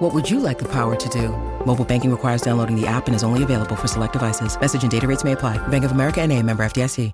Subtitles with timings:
[0.00, 1.28] What would you like the power to do?
[1.66, 4.58] Mobile banking requires downloading the app and is only available for select devices.
[4.58, 5.58] Message and data rates may apply.
[5.68, 7.12] Bank of America and a member FDIC.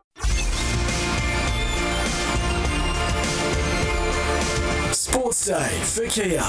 [4.92, 6.44] Sports Day for Kia.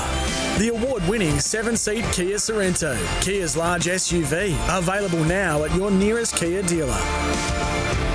[0.60, 8.07] The award-winning seven-seat Kia Sorento, Kia's large SUV, available now at your nearest Kia dealer.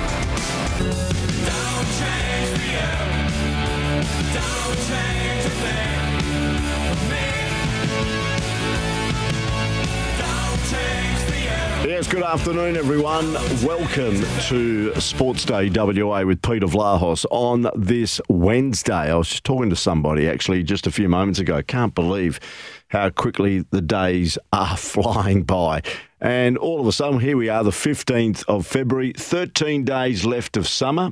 [11.93, 13.33] Yes, good afternoon, everyone.
[13.63, 19.11] Welcome to Sports Day WA with Peter Vlahos on this Wednesday.
[19.11, 21.61] I was just talking to somebody actually just a few moments ago.
[21.61, 22.39] Can't believe
[22.87, 25.83] how quickly the days are flying by.
[26.19, 30.57] And all of a sudden, here we are, the 15th of February, 13 days left
[30.57, 31.11] of summer.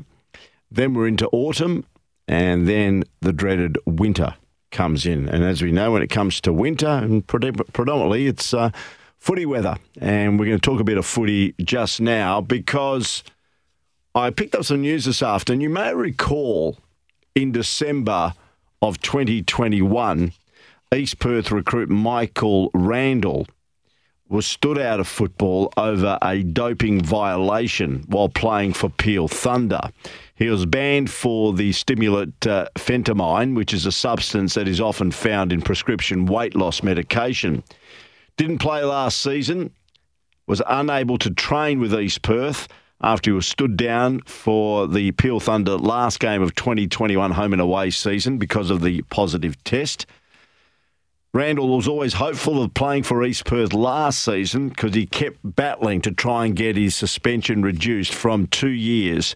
[0.71, 1.85] Then we're into autumn,
[2.27, 4.33] and then the dreaded winter
[4.71, 5.29] comes in.
[5.29, 8.71] And as we know, when it comes to winter, and predominantly it's uh,
[9.21, 9.77] footy weather.
[10.01, 13.23] And we're going to talk a bit of footy just now because
[14.15, 15.61] I picked up some news this afternoon.
[15.61, 16.79] You may recall
[17.35, 18.33] in December
[18.81, 20.33] of 2021,
[20.93, 23.47] East Perth recruit Michael Randall
[24.27, 29.81] was stood out of football over a doping violation while playing for Peel Thunder.
[30.35, 32.67] He was banned for the stimulant uh,
[33.53, 37.61] which is a substance that is often found in prescription weight loss medication.
[38.37, 39.71] Didn't play last season,
[40.47, 42.67] was unable to train with East Perth
[43.01, 47.61] after he was stood down for the Peel Thunder last game of 2021 home and
[47.61, 50.05] away season because of the positive test.
[51.33, 56.01] Randall was always hopeful of playing for East Perth last season because he kept battling
[56.01, 59.35] to try and get his suspension reduced from two years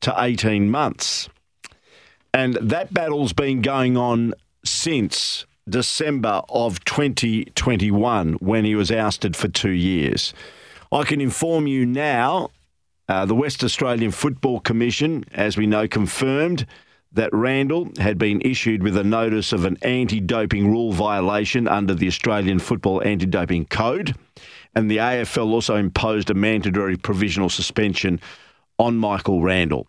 [0.00, 1.28] to 18 months.
[2.32, 4.32] And that battle's been going on
[4.64, 10.34] since December of 2021 when he was ousted for two years.
[10.92, 12.50] I can inform you now
[13.08, 16.66] uh, the West Australian Football Commission, as we know, confirmed
[17.12, 21.94] that Randall had been issued with a notice of an anti doping rule violation under
[21.94, 24.14] the Australian Football Anti Doping Code.
[24.74, 28.20] And the AFL also imposed a mandatory provisional suspension
[28.78, 29.86] on Michael Randall.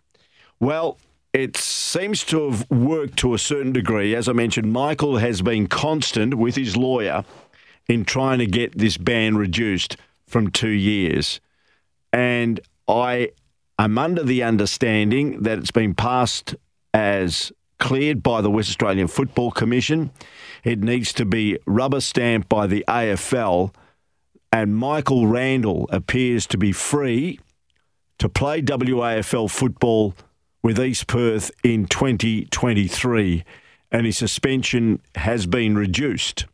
[0.60, 0.98] Well,
[1.32, 4.14] it seems to have worked to a certain degree.
[4.14, 7.24] As I mentioned, Michael has been constant with his lawyer
[7.88, 11.40] in trying to get this ban reduced from two years.
[12.12, 13.30] And I
[13.78, 16.54] am under the understanding that it's been passed
[16.94, 20.10] as cleared by the West Australian Football Commission.
[20.64, 23.74] It needs to be rubber stamped by the AFL.
[24.52, 27.38] And Michael Randall appears to be free
[28.18, 30.14] to play WAFL football
[30.66, 33.44] with East Perth in 2023,
[33.92, 36.46] and his suspension has been reduced.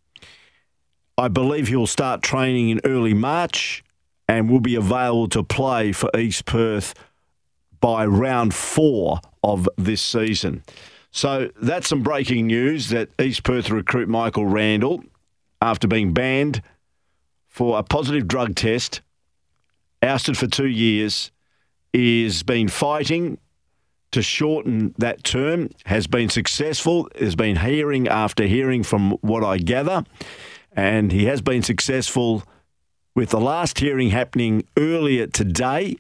[1.17, 3.83] I believe he'll start training in early March
[4.29, 6.93] and will be available to play for East Perth
[7.81, 10.63] by round four of this season.
[11.11, 15.03] So that's some breaking news that East Perth recruit Michael Randall,
[15.63, 16.61] after being banned
[17.49, 19.01] for a positive drug test,
[20.03, 21.31] ousted for two years,
[21.95, 23.39] is been fighting
[24.13, 27.09] to shorten that term, has been successful.
[27.19, 30.05] There's been hearing after hearing from what I gather,
[30.73, 32.45] and he has been successful
[33.15, 35.97] with the last hearing happening earlier today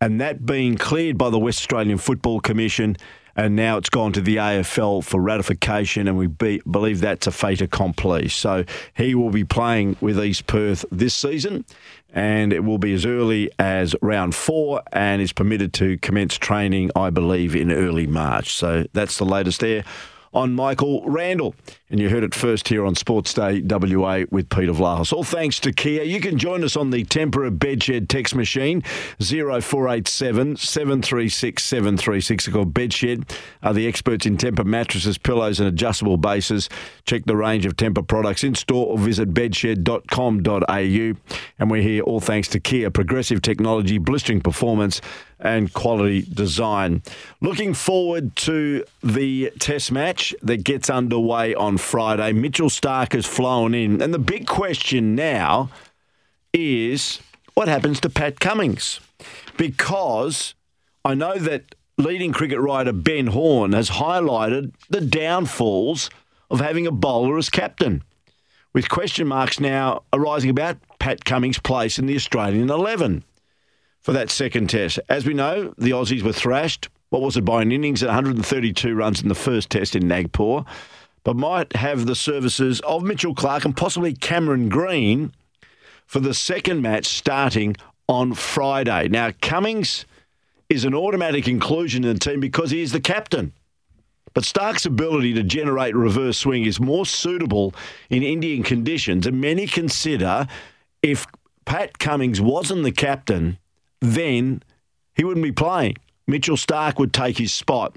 [0.00, 2.96] and that being cleared by the West Australian Football Commission.
[3.36, 7.30] And now it's gone to the AFL for ratification, and we be, believe that's a
[7.30, 8.28] fait accompli.
[8.28, 8.64] So
[8.94, 11.64] he will be playing with East Perth this season,
[12.12, 16.90] and it will be as early as round four, and is permitted to commence training,
[16.96, 18.54] I believe, in early March.
[18.54, 19.84] So that's the latest there
[20.32, 21.54] on Michael Randall.
[21.90, 25.12] And you heard it first here on Sports Day WA with Peter Vlahos.
[25.12, 26.04] All thanks to Kia.
[26.04, 28.82] You can join us on the Tempur Bedshed text machine
[29.18, 32.48] 0487 736 736.
[32.48, 33.28] Called Bedshed
[33.64, 36.68] are the experts in Tempur mattresses, pillows, and adjustable bases.
[37.06, 41.34] Check the range of Tempur products in store or visit bedshed.com.au.
[41.58, 45.00] And we're here all thanks to Kia, progressive technology, blistering performance
[45.40, 47.02] and quality design.
[47.40, 52.32] Looking forward to the test match that gets underway on Friday.
[52.32, 54.00] Mitchell Starc has flown in.
[54.00, 55.70] And the big question now
[56.52, 57.20] is
[57.54, 59.00] what happens to Pat Cummins?
[59.56, 60.54] Because
[61.04, 66.10] I know that leading cricket writer Ben Horne has highlighted the downfalls
[66.50, 68.02] of having a bowler as captain,
[68.72, 73.24] with question marks now arising about Pat Cummins' place in the Australian 11
[74.00, 74.98] for that second test.
[75.08, 76.88] As we know, the Aussies were thrashed.
[77.10, 80.64] What was it by an innings at 132 runs in the first test in Nagpur,
[81.24, 85.32] but might have the services of Mitchell Clarke and possibly Cameron Green
[86.06, 87.76] for the second match starting
[88.08, 89.08] on Friday.
[89.08, 90.06] Now, Cummins
[90.68, 93.52] is an automatic inclusion in the team because he is the captain.
[94.32, 97.74] But Starc's ability to generate reverse swing is more suitable
[98.08, 100.46] in Indian conditions, and many consider
[101.02, 101.26] if
[101.64, 103.58] Pat Cummins wasn't the captain,
[104.00, 104.62] then
[105.14, 105.96] he wouldn't be playing.
[106.26, 107.96] Mitchell Starc would take his spot.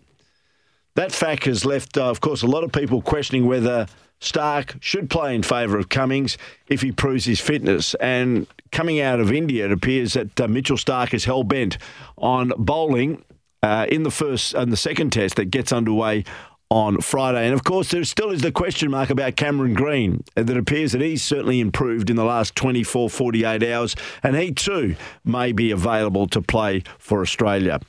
[0.95, 3.87] That fact has left, uh, of course, a lot of people questioning whether
[4.21, 6.37] Starc should play in favour of Cummins
[6.67, 7.95] if he proves his fitness.
[7.95, 11.77] And coming out of India, it appears that uh, Mitchell Starc is hell bent
[12.17, 13.23] on bowling
[13.63, 16.25] uh, in the first and the second test that gets underway
[16.69, 17.45] on Friday.
[17.45, 20.23] And of course, there still is the question mark about Cameron Green.
[20.35, 24.95] That appears that he's certainly improved in the last 24, 48 hours, and he too
[25.23, 27.79] may be available to play for Australia.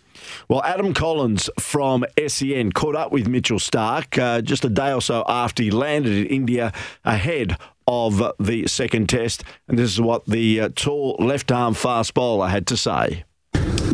[0.49, 5.01] Well, Adam Collins from SEN caught up with Mitchell Starc uh, just a day or
[5.01, 6.73] so after he landed in India
[7.05, 7.57] ahead
[7.87, 9.45] of the second test.
[9.69, 13.25] And this is what the uh, tall left arm fast bowler had to say.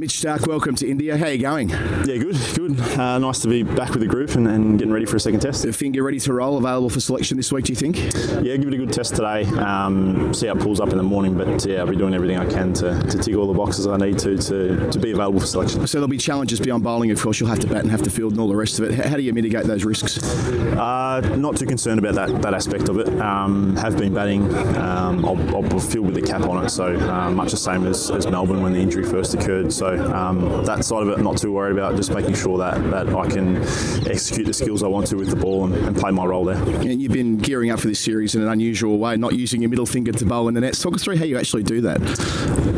[0.00, 1.18] Mitch Starc, welcome to India.
[1.18, 1.68] How are you going?
[1.68, 2.80] Yeah, good, good.
[2.80, 5.40] Uh, nice to be back with the group and, and, getting ready for a second
[5.40, 5.62] test.
[5.62, 7.98] The finger ready to roll, available for selection this week, do you think?
[8.42, 9.44] Yeah, give it a good test today.
[9.44, 12.38] Um, see how it pulls up in the morning, but yeah, I'll be doing everything
[12.38, 15.38] I can to, to tick all the boxes I need to, to to be available
[15.38, 15.86] for selection.
[15.86, 17.38] So there'll be challenges beyond bowling, of course.
[17.38, 19.04] You'll have to bat and have to field and all the rest of it.
[19.04, 20.16] How do you mitigate those risks?
[20.16, 23.20] Uh, not too concerned about that, that aspect of it.
[23.20, 24.44] Um, have been batting.
[24.78, 28.10] Um, I'll, I'll, field with the cap on it, so uh, much the same as,
[28.10, 29.72] as Melbourne when the injury first occurred.
[29.72, 31.96] So um, that side of it, not too worried about.
[31.96, 33.56] Just making sure that, that I can
[34.08, 36.56] execute the skills I want to with the ball and, and play my role there.
[36.56, 39.70] And you've been gearing up for this series in an unusual way, not using your
[39.70, 40.80] middle finger to bowl in the nets.
[40.82, 42.00] Talk us through how you actually do that.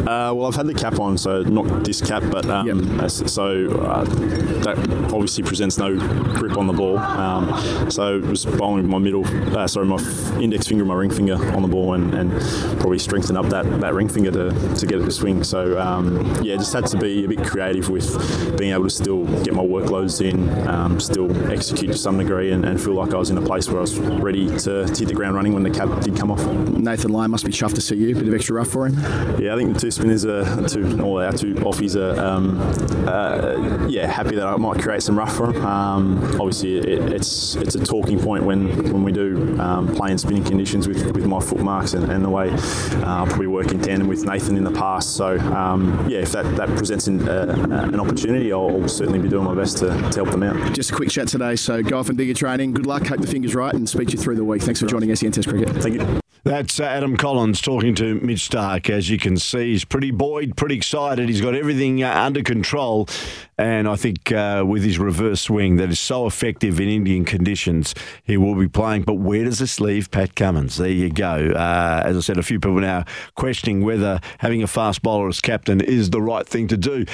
[0.02, 3.10] Uh, well, I've had the cap on, so not this cap, but um, yep.
[3.10, 4.76] so uh, that
[5.12, 5.96] obviously presents no
[6.34, 6.98] grip on the ball.
[6.98, 9.24] Um, so it was bowling with my middle,
[9.56, 9.98] uh, sorry, my
[10.40, 12.32] index finger, and my ring finger on the ball, and, and
[12.80, 15.44] probably strengthen up that, that ring finger to, to get it to swing.
[15.44, 19.24] So um, yeah, just had to be a bit creative with being able to still
[19.42, 23.16] get my workloads in, um, still execute to some degree, and, and, feel like I
[23.16, 25.62] was in a place where I was ready to, to hit the ground running when
[25.62, 26.44] the cap did come off.
[26.46, 28.16] Nathan Lyon must be chuffed to see you.
[28.16, 28.94] A bit of extra rough for him.
[29.40, 32.60] Yeah, I think the two spinners are two, all our two offies are, um,
[33.06, 35.64] uh, yeah, happy that I might create some rough for him.
[35.64, 40.18] Um, obviously, it, it's it's a talking point when when we do um, play in
[40.18, 43.70] spinning conditions with, with my foot marks and, and the way uh, I'll probably work
[43.70, 45.16] in tandem with Nathan in the past.
[45.16, 49.44] So um, yeah, if that, that presents an, uh, an opportunity, I'll certainly be doing
[49.44, 50.74] my best to, to help them out.
[50.74, 51.56] Just a quick chat today.
[51.56, 52.72] So go off and do your training.
[52.72, 53.06] Good luck.
[53.06, 54.62] Hope the fingers right, and speak to you through the week.
[54.62, 55.70] Thanks for joining SEN Test Cricket.
[55.82, 56.21] Thank you.
[56.44, 58.90] That's uh, Adam Collins talking to Mitch Starc.
[58.90, 61.28] As you can see, he's pretty buoyed, pretty excited.
[61.28, 63.08] He's got everything uh, under control.
[63.56, 67.94] And I think uh, with his reverse swing that is so effective in Indian conditions,
[68.24, 69.02] he will be playing.
[69.02, 70.78] But where does this leave Pat Cummins?
[70.78, 71.52] There you go.
[71.54, 73.04] Uh, as I said, a few people now
[73.36, 77.04] questioning whether having a fast bowler as captain is the right thing to do.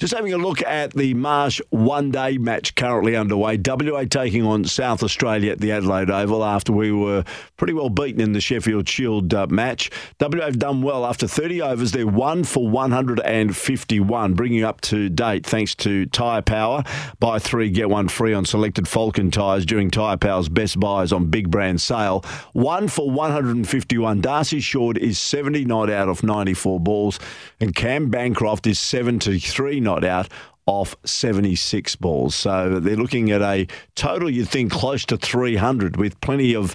[0.00, 3.58] Just having a look at the Marsh one day match currently underway.
[3.62, 7.22] WA taking on South Australia at the Adelaide Oval after we were
[7.58, 9.90] pretty well beaten in the Sheffield Shield uh, match.
[10.18, 11.04] WA have done well.
[11.04, 16.82] After 30 overs, they're one for 151, bringing up to date thanks to Tyre Power.
[17.18, 21.26] Buy three, get one free on selected Falcon tyres during Tyre Power's best buys on
[21.26, 22.24] big brand sale.
[22.54, 24.22] One for 151.
[24.22, 27.20] Darcy Short is 70 not out of 94 balls,
[27.60, 30.28] and Cam Bancroft is 73 not out
[30.66, 32.34] off 76 balls.
[32.34, 33.66] So they're looking at a
[33.96, 36.74] total, you'd think, close to 300 with plenty of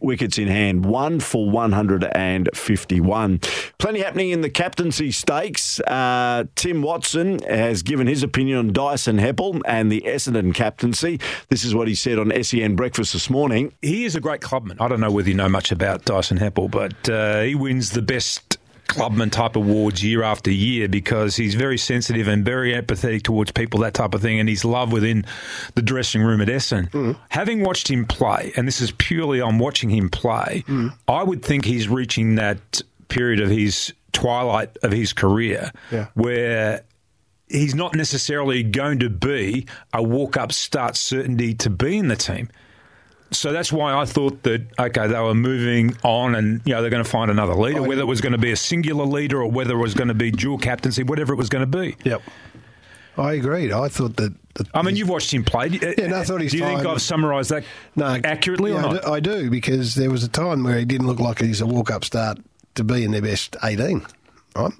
[0.00, 3.38] wickets in hand, one for 151.
[3.78, 5.80] Plenty happening in the captaincy stakes.
[5.80, 11.18] Uh, Tim Watson has given his opinion on Dyson Heppell and the Essendon captaincy.
[11.48, 13.72] This is what he said on SEN Breakfast this morning.
[13.82, 14.76] He is a great clubman.
[14.78, 18.02] I don't know whether you know much about Dyson Heppell, but uh, he wins the
[18.02, 18.58] best
[18.90, 23.80] clubman type awards year after year because he's very sensitive and very empathetic towards people,
[23.80, 25.24] that type of thing, and he's loved within
[25.74, 26.90] the dressing room at Essendon.
[26.90, 27.16] Mm.
[27.30, 30.92] Having watched him play, and this is purely on watching him play, mm.
[31.08, 36.06] I would think he's reaching that period of his twilight of his career yeah.
[36.14, 36.82] where
[37.48, 42.16] he's not necessarily going to be a walk up start certainty to be in the
[42.16, 42.48] team
[43.30, 46.90] so that's why I thought that okay, they were moving on, and you know they're
[46.90, 49.42] going to find another leader, oh, whether it was going to be a singular leader
[49.42, 51.96] or whether it was going to be dual captaincy, whatever it was going to be.
[52.04, 52.22] Yep.
[53.16, 53.72] I agreed.
[53.72, 54.34] I thought that.
[54.54, 55.68] that I mean, you've watched him play.
[55.68, 56.86] Yeah, no, I thought he's Do you think fine.
[56.94, 57.64] I've summarised that
[57.96, 59.02] no, accurately or I not?
[59.02, 61.66] do, I do because there was a time where he didn't look like he's a
[61.66, 62.38] walk-up start
[62.76, 64.06] to be in their best eighteen.
[64.56, 64.72] Right?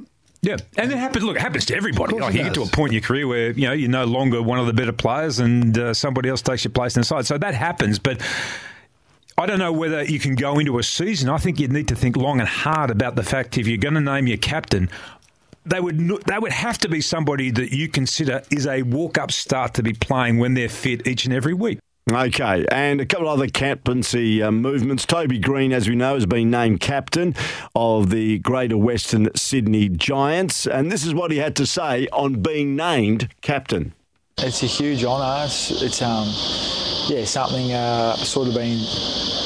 [0.43, 1.23] Yeah, and it happens.
[1.25, 2.19] Look, it happens to everybody.
[2.19, 4.41] Like you get to a point in your career where you know you're no longer
[4.41, 7.27] one of the better players, and uh, somebody else takes your place in the side.
[7.27, 8.21] So that happens, but.
[9.39, 11.31] I don't know whether you can go into a season.
[11.31, 13.95] I think you need to think long and hard about the fact if you're going
[13.95, 14.91] to name your captain,
[15.65, 19.33] they would they would have to be somebody that you consider is a walk up
[19.33, 21.79] start to be playing when they're fit each and every week.
[22.09, 25.07] Okay, and a couple other captaincy uh, movements.
[25.07, 27.37] Toby Green, as we know, has been named captain
[27.75, 32.43] of the Greater Western Sydney Giants, and this is what he had to say on
[32.43, 33.95] being named captain.
[34.39, 35.45] It's a huge honour.
[35.45, 36.27] It's, it's um,
[37.09, 38.79] yeah, something uh, sort of been.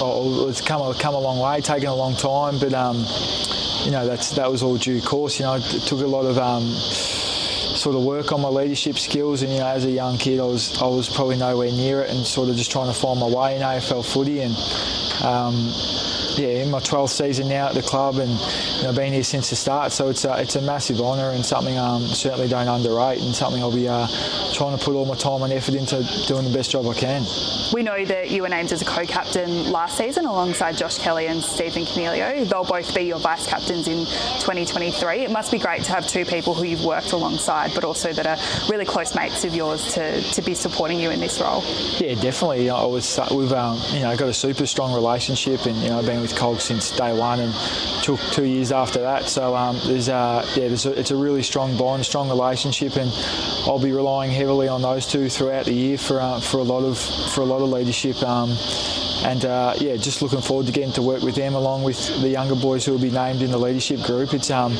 [0.00, 2.96] Oh, it's come a, come a long way, taken a long time, but um,
[3.84, 5.38] you know that's that was all due course.
[5.38, 6.62] You know, it took a lot of um,
[7.64, 10.44] sort of work on my leadership skills, and you know, as a young kid, I
[10.44, 13.26] was I was probably nowhere near it, and sort of just trying to find my
[13.26, 14.54] way in AFL footy, and
[15.24, 15.72] um,
[16.36, 19.50] yeah, in my 12th season now at the club, and you know, been here since
[19.50, 19.92] the start.
[19.92, 23.62] So it's a, it's a massive honour and something um, certainly don't underrate, and something
[23.62, 24.06] I'll be uh,
[24.52, 27.24] trying to put all my time and effort into doing the best job I can.
[27.72, 31.42] We know that you were named as a co-captain last season alongside Josh Kelly and
[31.42, 32.48] Stephen Coniglio.
[32.48, 34.04] They'll both be your vice captains in
[34.40, 35.20] 2023.
[35.20, 38.26] It must be great to have two people who you've worked alongside, but also that
[38.26, 38.38] are
[38.70, 41.62] really close mates of yours to, to be supporting you in this role.
[41.98, 42.70] Yeah, definitely.
[42.70, 46.06] I was we've um, you know got a super strong relationship, and you know I've
[46.06, 47.52] been with Cog since day one, and
[48.02, 49.24] took two years after that.
[49.24, 53.10] So um, there's uh, yeah, there's a, it's a really strong bond, strong relationship, and
[53.66, 56.82] I'll be relying heavily on those two throughout the year for uh, for a lot
[56.82, 56.98] of
[57.34, 58.22] for a lot of leadership.
[58.22, 58.56] Um,
[59.24, 62.28] and uh, yeah, just looking forward to getting to work with them along with the
[62.28, 64.32] younger boys who will be named in the leadership group.
[64.32, 64.72] It's um,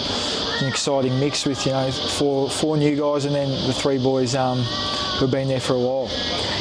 [0.60, 4.34] an exciting mix with you know four four new guys and then the three boys
[4.34, 4.58] um,
[5.18, 6.08] who've been there for a while.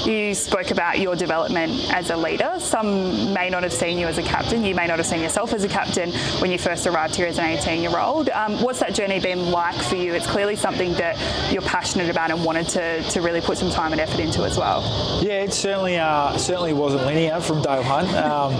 [0.05, 2.55] You spoke about your development as a leader.
[2.59, 4.65] Some may not have seen you as a captain.
[4.65, 7.39] You may not have seen yourself as a captain when you first arrived here as
[7.39, 8.29] an 18 year old.
[8.29, 10.13] Um, what's that journey been like for you?
[10.13, 11.17] It's clearly something that
[11.53, 14.57] you're passionate about and wanted to, to really put some time and effort into as
[14.57, 14.81] well.
[15.23, 18.07] Yeah, it certainly uh, certainly wasn't linear from day one.
[18.15, 18.53] Um,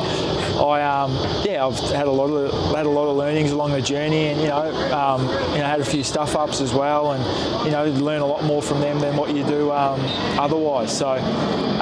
[0.59, 1.11] I um,
[1.43, 4.39] yeah, I've had a lot of had a lot of learnings along the journey, and
[4.39, 5.21] you know, um,
[5.53, 8.43] you know, had a few stuff ups as well, and you know, learn a lot
[8.43, 9.99] more from them than what you do um,
[10.39, 10.95] otherwise.
[10.95, 11.15] So,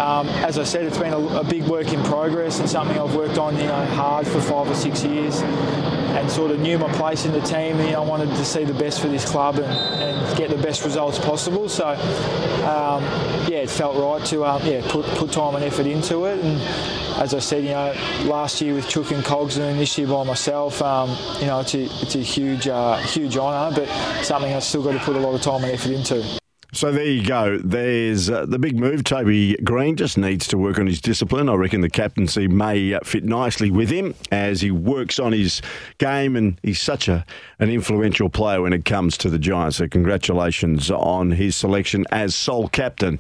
[0.02, 3.16] um, as I said, it's been a, a big work in progress and something I've
[3.16, 6.92] worked on, you know, hard for five or six years, and sort of knew my
[6.94, 7.80] place in the team.
[7.80, 10.58] You know, I wanted to see the best for this club and, and get the
[10.58, 11.70] best results possible.
[11.70, 13.04] So, um,
[13.48, 16.40] yeah, it felt right to um, yeah put put time and effort into it.
[16.44, 16.60] And
[17.22, 17.94] as I said, you know,
[18.24, 21.76] last year with Chook and Cogs and this year by myself, um, you know, it's
[21.76, 23.88] a it's a huge uh, huge honour, but
[24.24, 26.41] something I've still got to put a lot of time and effort into.
[26.74, 27.58] So there you go.
[27.58, 29.04] There's uh, the big move.
[29.04, 31.50] Toby Green just needs to work on his discipline.
[31.50, 35.62] I reckon the captaincy may uh, fit nicely with him as he works on his
[35.98, 37.26] game, and he's such a
[37.60, 39.78] an influential player when it comes to the Giants.
[39.78, 43.20] So congratulations on his selection as sole captain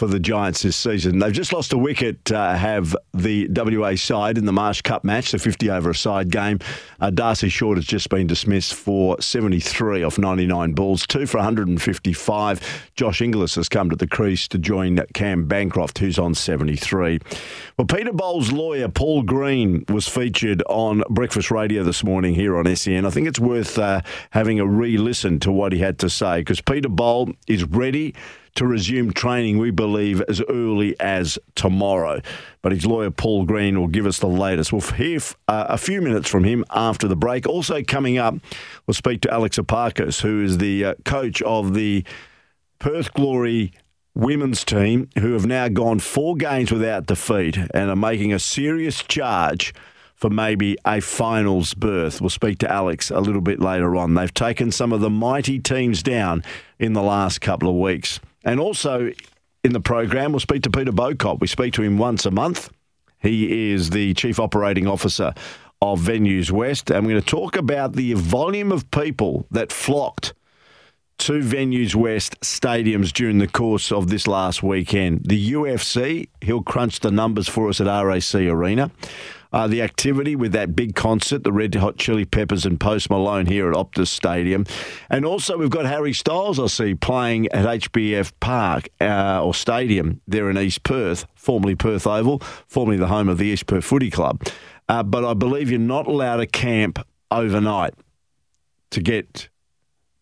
[0.00, 1.18] for the Giants this season.
[1.18, 5.30] They've just lost a wicket, uh, have the WA side in the Marsh Cup match,
[5.30, 6.58] the 50 over a side game.
[7.02, 12.90] Uh, Darcy Short has just been dismissed for 73 off 99 balls, two for 155.
[12.96, 17.18] Josh Inglis has come to the crease to join Cam Bancroft, who's on 73.
[17.76, 22.74] Well, Peter Bol's lawyer, Paul Green, was featured on Breakfast Radio this morning here on
[22.74, 23.04] SEN.
[23.04, 26.40] I think it's worth uh, having a re listen to what he had to say
[26.40, 28.14] because Peter Bol is ready
[28.56, 32.20] to resume training, we believe, as early as tomorrow.
[32.62, 34.72] But his lawyer, Paul Green, will give us the latest.
[34.72, 37.46] We'll hear uh, a few minutes from him after the break.
[37.46, 38.34] Also, coming up,
[38.86, 42.04] we'll speak to Alex Epakis, who is the uh, coach of the
[42.78, 43.72] Perth Glory
[44.14, 49.02] women's team, who have now gone four games without defeat and are making a serious
[49.02, 49.72] charge
[50.20, 52.20] for maybe a finals berth.
[52.20, 54.14] We'll speak to Alex a little bit later on.
[54.14, 56.44] They've taken some of the mighty teams down
[56.78, 58.20] in the last couple of weeks.
[58.44, 59.12] And also
[59.64, 61.40] in the program, we'll speak to Peter Bocop.
[61.40, 62.70] We speak to him once a month.
[63.18, 65.34] He is the Chief Operating Officer
[65.82, 66.90] of Venues West.
[66.90, 70.32] And we're going to talk about the volume of people that flocked
[71.18, 75.20] to Venues West stadiums during the course of this last weekend.
[75.26, 78.90] The UFC, he'll crunch the numbers for us at RAC Arena.
[79.52, 83.46] Uh, the activity with that big concert, the Red Hot Chili Peppers and Post Malone
[83.46, 84.64] here at Optus Stadium.
[85.08, 90.20] And also, we've got Harry Styles, I see, playing at HBF Park uh, or Stadium
[90.28, 92.38] there in East Perth, formerly Perth Oval,
[92.68, 94.42] formerly the home of the East Perth Footy Club.
[94.88, 97.94] Uh, but I believe you're not allowed to camp overnight
[98.90, 99.48] to get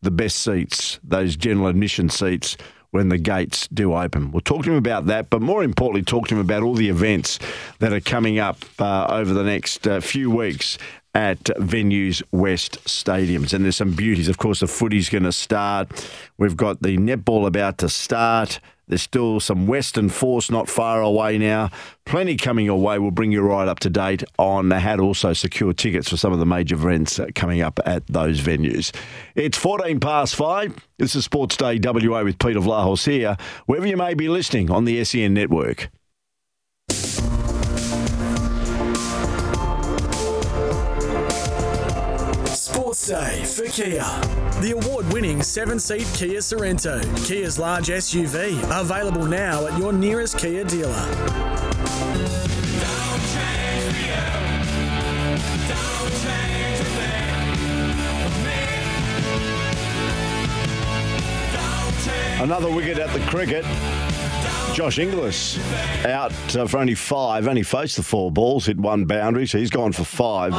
[0.02, 2.56] the best seats, those general admission seats,
[2.90, 4.32] when the gates do open.
[4.32, 6.88] We'll talk to him about that, but more importantly, talk to him about all the
[6.88, 7.38] events
[7.80, 10.78] that are coming up uh, over the next uh, few weeks
[11.14, 13.52] at Venues West Stadiums.
[13.52, 14.28] And there's some beauties.
[14.28, 16.10] Of course, the footy's going to start.
[16.38, 18.60] We've got the netball about to start.
[18.88, 21.70] There's still some Western Force not far away now.
[22.06, 22.98] Plenty coming your way.
[22.98, 26.32] We'll bring you right up to date on how to also secure tickets for some
[26.32, 28.94] of the major events coming up at those venues.
[29.34, 30.74] It's 14 past five.
[30.96, 34.84] This is Sports Day WA with Peter Vlahos here, wherever you may be listening on
[34.84, 35.90] the SEN network.
[43.06, 44.02] Day for Kia.
[44.60, 50.36] The award winning seven seat Kia Sorento, Kia's large SUV, available now at your nearest
[50.36, 50.92] Kia dealer.
[62.40, 63.64] Another wicket at the cricket.
[64.78, 65.58] Josh Inglis
[66.04, 69.70] out uh, for only five, only faced the four balls, hit one boundary, so he's
[69.70, 70.52] gone for five.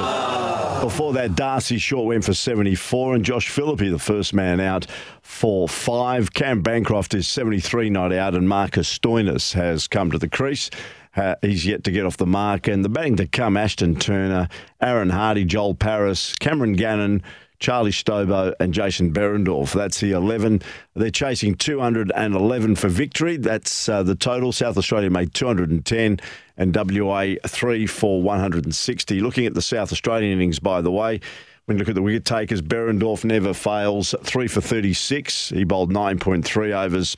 [0.81, 4.87] Before that, Darcy Short went for 74, and Josh Philippe, the first man out,
[5.21, 6.33] for five.
[6.33, 10.69] Cam Bancroft is 73 not out, and Marcus Stoinis has come to the crease.
[11.15, 12.67] Uh, he's yet to get off the mark.
[12.67, 14.49] And the batting to come Ashton Turner,
[14.81, 17.23] Aaron Hardy, Joel Paris, Cameron Gannon,
[17.59, 19.73] Charlie Stobo and Jason Behrendorff.
[19.73, 20.61] That's the 11.
[20.95, 23.37] They're chasing 211 for victory.
[23.37, 24.51] That's uh, the total.
[24.51, 26.19] South Australia made 210
[26.57, 29.19] and WA 3 for 160.
[29.19, 31.19] Looking at the South Australian innings, by the way,
[31.65, 34.15] when you look at the wicket takers, Behrendorff never fails.
[34.23, 35.49] 3 for 36.
[35.49, 37.15] He bowled 9.3 overs.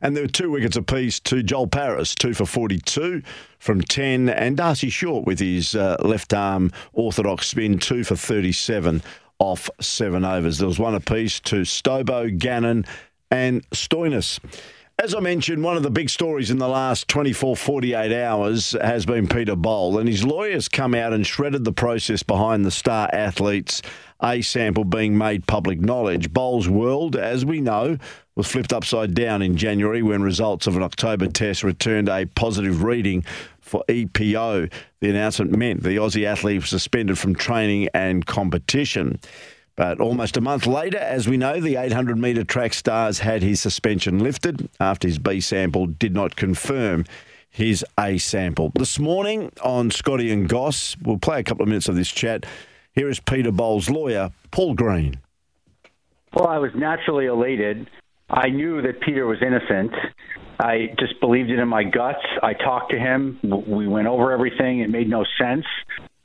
[0.00, 3.22] And there were two wickets apiece to Joel Paris, two for 42
[3.58, 9.02] from 10, and Darcy Short with his uh, left arm orthodox spin, two for 37
[9.40, 10.58] off seven overs.
[10.58, 12.84] There was one apiece to Stobo, Gannon,
[13.30, 14.38] and Stoinis.
[15.00, 19.06] As I mentioned, one of the big stories in the last 24, 48 hours has
[19.06, 23.08] been Peter Bol, and his lawyers come out and shredded the process behind the star
[23.12, 23.80] athlete's
[24.20, 26.32] A sample being made public knowledge.
[26.32, 27.98] Bol's world, as we know,
[28.38, 32.84] was flipped upside down in January when results of an October test returned a positive
[32.84, 33.24] reading
[33.60, 34.72] for EPO.
[35.00, 39.18] The announcement meant the Aussie athlete was suspended from training and competition.
[39.74, 43.60] But almost a month later, as we know, the 800 metre track stars had his
[43.60, 47.06] suspension lifted after his B sample did not confirm
[47.50, 48.70] his A sample.
[48.72, 52.46] This morning on Scotty and Goss, we'll play a couple of minutes of this chat.
[52.92, 55.18] Here is Peter Bol's lawyer, Paul Green.
[56.32, 57.88] Well, I was naturally elated
[58.30, 59.92] I knew that Peter was innocent.
[60.60, 62.24] I just believed it in my guts.
[62.42, 63.38] I talked to him.
[63.66, 64.80] We went over everything.
[64.80, 65.64] It made no sense.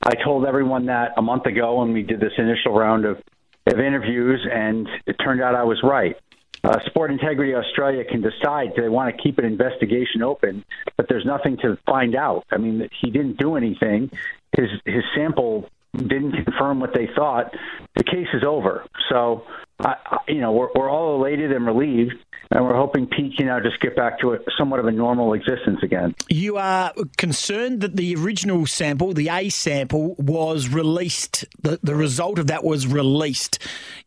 [0.02, 3.22] I told everyone that a month ago when we did this initial round of,
[3.66, 6.16] of interviews, and it turned out I was right.
[6.62, 10.64] Uh, Sport Integrity Australia can decide do they want to keep an investigation open,
[10.96, 12.44] but there's nothing to find out.
[12.50, 14.10] I mean, he didn't do anything.
[14.56, 17.54] His his sample didn't confirm what they thought.
[17.96, 18.84] The case is over.
[19.08, 19.44] So
[19.80, 19.96] I,
[20.28, 22.14] you know, we're, we're all elated and relieved,
[22.50, 25.32] and we're hoping Pete can now just get back to a, somewhat of a normal
[25.32, 26.14] existence again.
[26.28, 31.44] You are concerned that the original sample, the A sample, was released.
[31.62, 33.58] The, the result of that was released.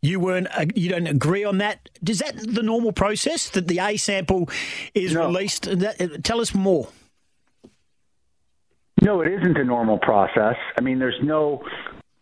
[0.02, 0.48] You weren't.
[0.58, 1.90] Uh, you don't agree on that.
[2.08, 4.50] Is that the normal process that the A sample
[4.94, 5.26] is no.
[5.28, 5.64] released?
[5.64, 6.88] That, tell us more.
[9.08, 10.58] No, it isn't a normal process.
[10.78, 11.64] I mean, there's no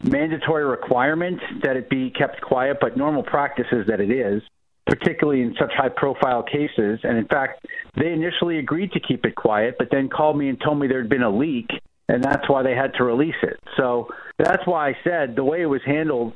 [0.03, 4.43] mandatory requirement that it be kept quiet, but normal practice is that it is,
[4.85, 6.99] particularly in such high profile cases.
[7.01, 7.65] And in fact,
[7.99, 11.01] they initially agreed to keep it quiet, but then called me and told me there
[11.01, 11.71] had been a leak,
[12.07, 13.59] and that's why they had to release it.
[13.77, 16.33] So that's why I said the way it was handled,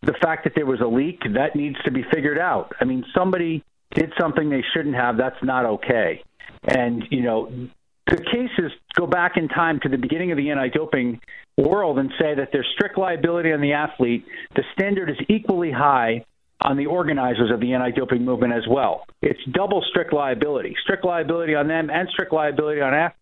[0.00, 2.72] the fact that there was a leak, that needs to be figured out.
[2.80, 6.22] I mean, somebody did something they shouldn't have, that's not okay.
[6.64, 7.68] And, you know,
[8.06, 11.20] the cases go back in time to the beginning of the anti-doping
[11.56, 14.24] world and say that there's strict liability on the athlete.
[14.54, 16.24] The standard is equally high
[16.60, 19.06] on the organizers of the anti-doping movement as well.
[19.22, 23.20] It's double strict liability, strict liability on them and strict liability on athletes.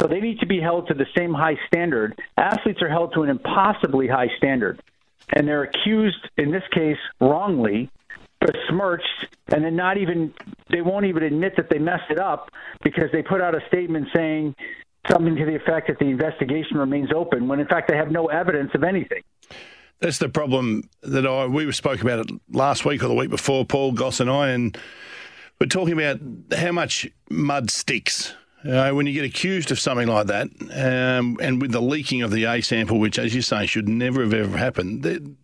[0.00, 2.18] So they need to be held to the same high standard.
[2.36, 4.80] Athletes are held to an impossibly high standard.
[5.32, 7.90] And they're accused, in this case, wrongly,
[8.52, 10.32] besmirched and then not even
[10.70, 12.50] they won't even admit that they messed it up
[12.82, 14.54] because they put out a statement saying
[15.10, 18.26] something to the effect that the investigation remains open when in fact they have no
[18.26, 19.22] evidence of anything.
[20.00, 23.64] That's the problem that I we spoke about it last week or the week before,
[23.64, 24.78] Paul Goss and I, and
[25.60, 26.20] we're talking about
[26.56, 28.34] how much mud sticks.
[28.68, 32.32] Uh, when you get accused of something like that, um, and with the leaking of
[32.32, 35.36] the A sample, which, as you say, should never have ever happened,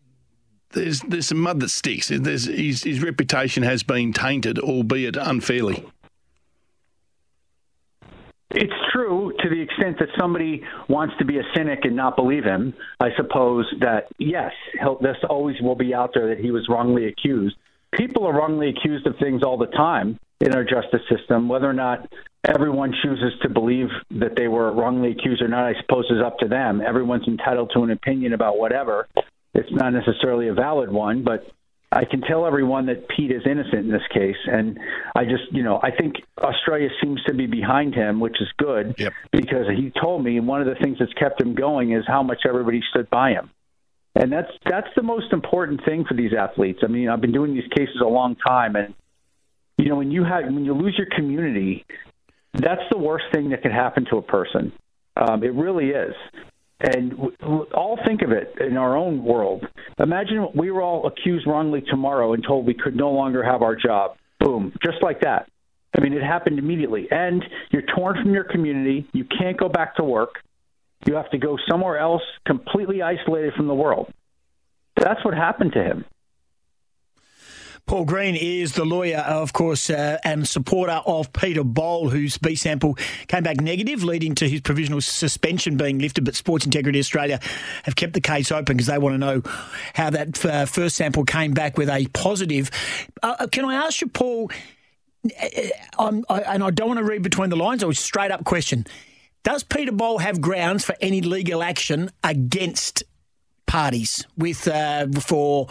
[0.74, 2.08] there's there's some mud that sticks.
[2.08, 5.84] There's, his, his reputation has been tainted, albeit unfairly.
[8.50, 12.44] It's true to the extent that somebody wants to be a cynic and not believe
[12.44, 12.72] him.
[13.00, 14.52] I suppose that yes,
[15.00, 17.56] this always will be out there that he was wrongly accused.
[17.92, 21.48] People are wrongly accused of things all the time in our justice system.
[21.48, 22.12] Whether or not
[22.46, 26.38] everyone chooses to believe that they were wrongly accused or not, I suppose is up
[26.38, 26.80] to them.
[26.80, 29.08] Everyone's entitled to an opinion about whatever.
[29.54, 31.46] It's not necessarily a valid one, but
[31.94, 34.78] I can tell everyone that Pete is innocent in this case, and
[35.14, 38.96] I just, you know, I think Australia seems to be behind him, which is good
[38.98, 39.12] yep.
[39.30, 42.42] because he told me one of the things that's kept him going is how much
[42.48, 43.50] everybody stood by him,
[44.16, 46.80] and that's that's the most important thing for these athletes.
[46.82, 48.94] I mean, I've been doing these cases a long time, and
[49.78, 51.86] you know, when you have when you lose your community,
[52.52, 54.72] that's the worst thing that can happen to a person.
[55.16, 56.14] Um, it really is.
[56.84, 57.14] And
[57.72, 59.66] all think of it in our own world.
[59.98, 63.74] Imagine we were all accused wrongly tomorrow and told we could no longer have our
[63.74, 64.18] job.
[64.38, 65.48] Boom, just like that.
[65.96, 67.08] I mean, it happened immediately.
[67.10, 69.08] And you're torn from your community.
[69.12, 70.42] You can't go back to work.
[71.06, 74.12] You have to go somewhere else, completely isolated from the world.
[74.96, 76.04] That's what happened to him.
[77.86, 82.54] Paul Green is the lawyer, of course, uh, and supporter of Peter Bol, whose B
[82.54, 82.96] sample
[83.28, 86.24] came back negative, leading to his provisional suspension being lifted.
[86.24, 87.40] But Sports Integrity Australia
[87.82, 89.42] have kept the case open because they want to know
[89.92, 92.70] how that uh, first sample came back with a positive.
[93.22, 94.50] Uh, uh can I ask you, Paul?
[95.98, 97.84] Uh, I, and I don't want to read between the lines.
[97.84, 98.86] I was straight up question:
[99.42, 103.02] Does Peter Bol have grounds for any legal action against
[103.66, 105.68] parties with uh, for?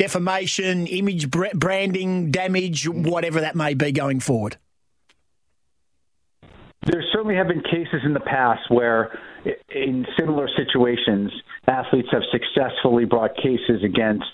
[0.00, 4.56] Defamation, image branding damage, whatever that may be going forward?
[6.86, 9.18] There certainly have been cases in the past where,
[9.68, 11.30] in similar situations,
[11.68, 14.24] athletes have successfully brought cases against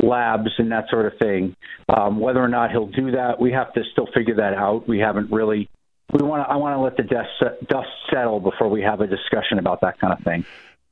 [0.00, 1.56] labs and that sort of thing.
[1.88, 4.86] Um, whether or not he'll do that, we have to still figure that out.
[4.86, 5.68] We haven't really.
[6.12, 6.48] We want.
[6.48, 9.98] I want to let the dust, dust settle before we have a discussion about that
[9.98, 10.44] kind of thing.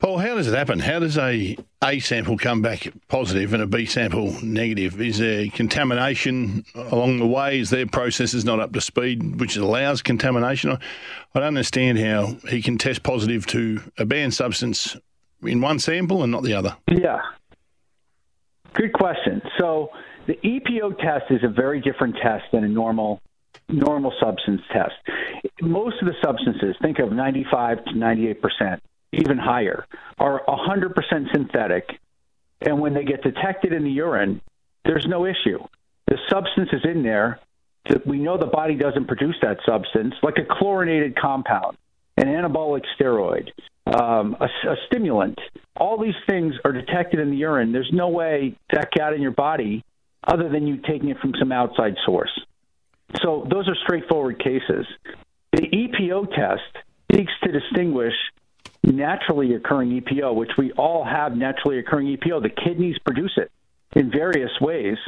[0.05, 0.81] Paul, how does it happen?
[0.81, 5.01] How does a A sample come back positive and a B sample negative?
[5.01, 7.61] Is there contamination along the way?
[7.61, 10.73] Is their processes not up to speed, which allows contamination?
[10.73, 10.79] I
[11.33, 14.95] don't understand how he can test positive to a banned substance
[15.43, 16.77] in one sample and not the other.
[16.93, 17.23] Yeah.
[18.75, 19.41] Good question.
[19.59, 19.89] So
[20.27, 23.23] the EPO test is a very different test than a normal
[23.71, 24.93] normal substance test.
[25.63, 28.83] Most of the substances, think of 95 to 98 percent
[29.21, 29.87] even higher,
[30.19, 31.89] are 100% synthetic.
[32.61, 34.41] And when they get detected in the urine,
[34.85, 35.59] there's no issue.
[36.07, 37.41] The substance is in there.
[38.07, 41.77] We know the body doesn't produce that substance, like a chlorinated compound,
[42.17, 43.51] an anabolic steroid,
[43.87, 45.39] um, a, a stimulant.
[45.77, 47.73] All these things are detected in the urine.
[47.73, 49.85] There's no way that got in your body
[50.27, 52.31] other than you taking it from some outside source.
[53.23, 54.87] So those are straightforward cases.
[55.53, 58.15] The EPO test seeks to distinguish
[58.93, 62.43] naturally occurring EPO, which we all have naturally occurring EPO.
[62.43, 63.51] The kidneys produce it
[63.95, 64.99] in various ways.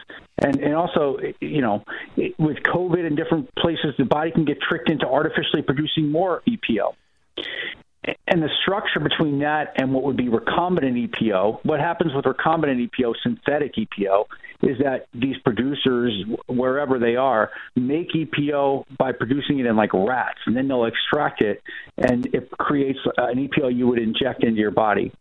[0.42, 1.84] And, and also, you know,
[2.38, 6.94] with COVID in different places, the body can get tricked into artificially producing more EPO
[8.26, 12.88] and the structure between that and what would be recombinant EPO, what happens with recombinant
[12.88, 14.24] EPO, synthetic EPO,
[14.62, 16.12] is that these producers,
[16.48, 21.42] wherever they are, make EPO by producing it in like rats, and then they'll extract
[21.42, 21.62] it,
[21.96, 25.12] and it creates an EPO you would inject into your body.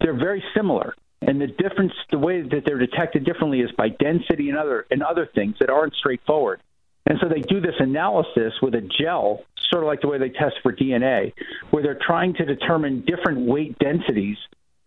[0.00, 0.94] They're very similar.
[1.22, 5.02] And the difference, the way that they're detected differently is by density and other and
[5.02, 6.60] other things that aren't straightforward.
[7.06, 10.28] And so they do this analysis with a gel, sort of like the way they
[10.28, 11.32] test for DNA,
[11.70, 14.36] where they're trying to determine different weight densities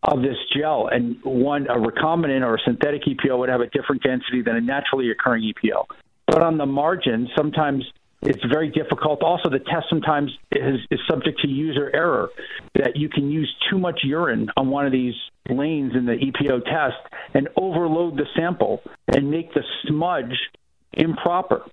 [0.04, 0.88] of this gel.
[0.92, 4.62] And one, a recombinant or a synthetic EPO would have a different density than a
[4.62, 5.86] naturally occurring EPO.
[6.28, 7.84] But on the margin, sometimes
[8.22, 9.22] it's very difficult.
[9.22, 12.30] Also, the test sometimes is, is subject to user error,
[12.76, 15.14] that you can use too much urine on one of these
[15.50, 16.98] lanes in the EPO test
[17.34, 18.82] and overload the sample
[19.14, 20.38] and make the smudge
[20.94, 21.64] improper.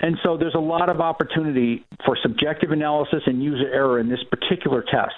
[0.00, 4.22] And so there's a lot of opportunity for subjective analysis and user error in this
[4.30, 5.14] particular test.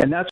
[0.00, 0.30] And that's.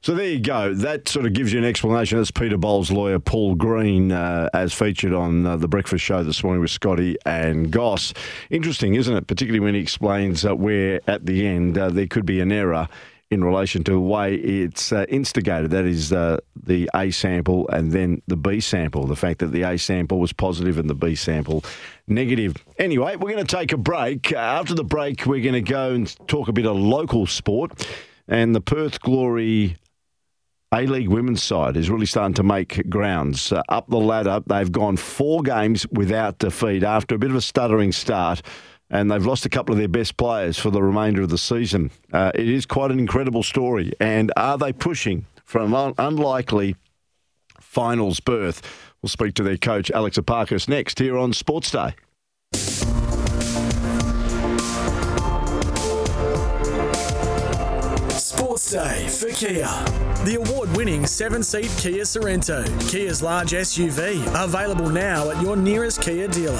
[0.00, 0.72] So there you go.
[0.74, 2.18] That sort of gives you an explanation.
[2.18, 6.42] That's Peter Bol's lawyer, Paul Green, uh, as featured on uh, the Breakfast Show this
[6.42, 8.14] morning with Scotty and Goss.
[8.48, 9.26] Interesting, isn't it?
[9.26, 12.88] Particularly when he explains uh, where at the end uh, there could be an error
[13.30, 15.70] in relation to the way it's uh, instigated.
[15.70, 19.06] That is uh, the A sample and then the B sample.
[19.06, 21.64] The fact that the A sample was positive and the B sample
[22.06, 22.56] negative.
[22.78, 24.32] Anyway, we're going to take a break.
[24.32, 27.86] After the break, we're going to go and talk a bit of local sport.
[28.26, 29.76] And the Perth Glory
[30.72, 33.52] A League women's side is really starting to make grounds.
[33.52, 37.40] Uh, up the ladder, they've gone four games without defeat after a bit of a
[37.42, 38.42] stuttering start,
[38.90, 41.90] and they've lost a couple of their best players for the remainder of the season.
[42.12, 43.92] Uh, it is quite an incredible story.
[44.00, 46.76] And are they pushing for an un- unlikely
[47.60, 48.62] finals berth?
[49.02, 51.94] We'll speak to their coach, Alex Epakis, next here on Sports Day.
[58.10, 59.68] Sports Day for Kia.
[60.24, 66.02] The award winning seven seat Kia Sorento, Kia's large SUV, available now at your nearest
[66.02, 66.58] Kia dealer.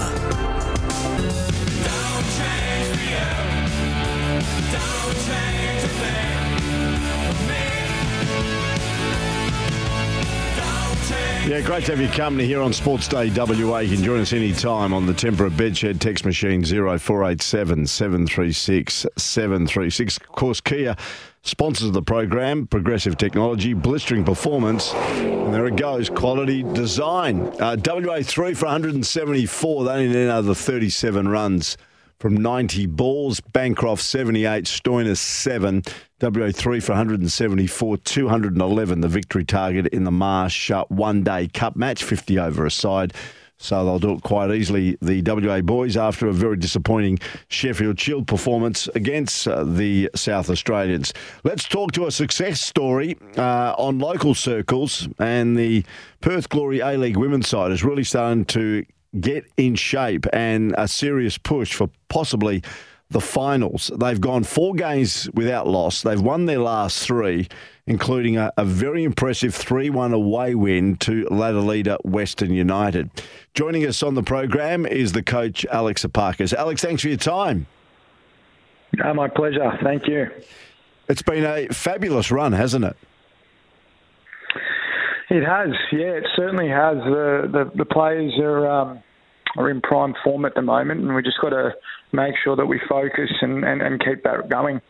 [11.48, 13.78] Yeah, great to have your company here on Sports Day WA.
[13.78, 20.16] You can join us any time on the Tempur Bedshed text machine 0487 736 736.
[20.18, 20.94] Of course, Kia
[21.40, 27.40] sponsors the program, progressive technology, blistering performance, and there it goes, quality design.
[27.58, 31.78] Uh, WA 3 for 174, they only need another 37 runs
[32.18, 33.40] from 90 balls.
[33.40, 35.82] Bancroft 78, Stoinis 7.
[36.20, 42.40] WA3 for 174, 211 the victory target in the Marsh one day cup match, 50
[42.40, 43.14] over a side.
[43.60, 48.28] So they'll do it quite easily, the WA boys, after a very disappointing Sheffield Shield
[48.28, 51.12] performance against uh, the South Australians.
[51.42, 55.84] Let's talk to a success story uh, on local circles, and the
[56.20, 58.84] Perth Glory A League women's side is really starting to
[59.20, 62.62] get in shape and a serious push for possibly
[63.10, 63.90] the finals.
[63.96, 66.02] They've gone four games without loss.
[66.02, 67.48] They've won their last three,
[67.86, 73.10] including a, a very impressive 3 1 away win to ladder leader Western United.
[73.54, 76.52] Joining us on the program is the coach, Alex Epakis.
[76.52, 77.66] Alex, thanks for your time.
[79.02, 79.78] Oh, my pleasure.
[79.82, 80.30] Thank you.
[81.08, 82.96] It's been a fabulous run, hasn't it?
[85.30, 86.96] It has, yeah, it certainly has.
[86.96, 89.02] The the, the players are um,
[89.56, 91.74] are in prime form at the moment, and we just got to
[92.12, 94.80] make sure that we focus and, and, and keep that going.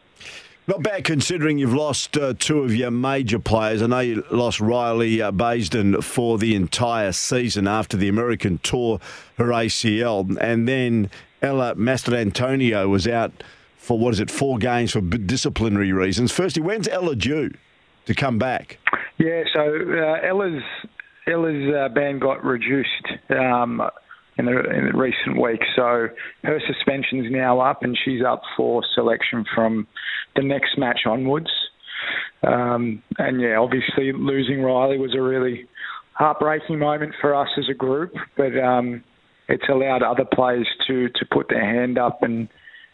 [0.69, 3.81] Not bad considering you've lost uh, two of your major players.
[3.81, 9.01] I know you lost Riley uh, Baisden for the entire season after the American tour,
[9.39, 13.33] her ACL, and then Ella Mastrantonio was out
[13.77, 16.31] for what is it, four games for disciplinary reasons.
[16.31, 17.51] Firstly, when's Ella due
[18.09, 18.79] to come back?
[19.19, 20.63] Yeah, so uh, Ella's
[21.27, 23.83] Ella's uh, ban got reduced um,
[24.39, 26.09] in, the, in the recent weeks, so
[26.43, 29.87] her suspension's now up, and she's up for selection from
[30.37, 31.51] the next match onwards.
[32.43, 35.69] Um, and yeah, obviously losing Riley was a really
[36.13, 39.05] heartbreaking moment for us as a group, but um,
[39.49, 42.49] it's allowed other players to to put their hand up and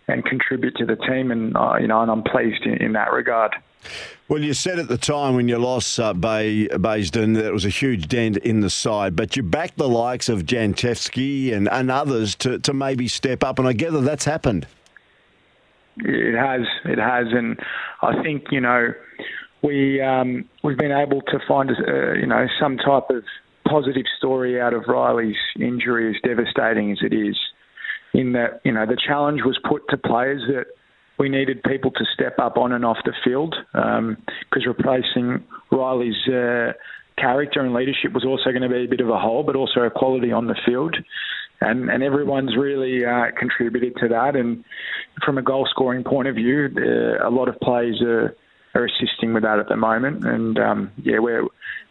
[0.09, 3.13] and contribute to the team, and uh, you know, and I'm pleased in, in that
[3.13, 3.55] regard.
[4.27, 7.67] Well, you said at the time when you lost uh, Bay, Baisden that it was
[7.67, 11.91] a huge dent in the side, but you backed the likes of Jantewski and, and
[11.91, 14.67] others to, to maybe step up, and I gather that's happened.
[15.99, 17.61] It has, it has, and
[18.01, 18.95] I think you know
[19.63, 23.25] we um, we've been able to find uh, you know some type of
[23.69, 27.39] positive story out of Riley's injury, as devastating as it is.
[28.15, 30.67] In that you know the challenge was put to players that
[31.19, 34.17] we needed people to step up on and off the field because um,
[34.67, 36.73] replacing Riley's uh,
[37.17, 39.81] character and leadership was also going to be a bit of a hole, but also
[39.81, 40.97] a quality on the field.
[41.61, 44.35] And, and everyone's really uh, contributed to that.
[44.35, 44.65] And
[45.25, 48.37] from a goal scoring point of view, uh, a lot of players are,
[48.75, 50.27] are assisting with that at the moment.
[50.27, 51.45] And um, yeah, we're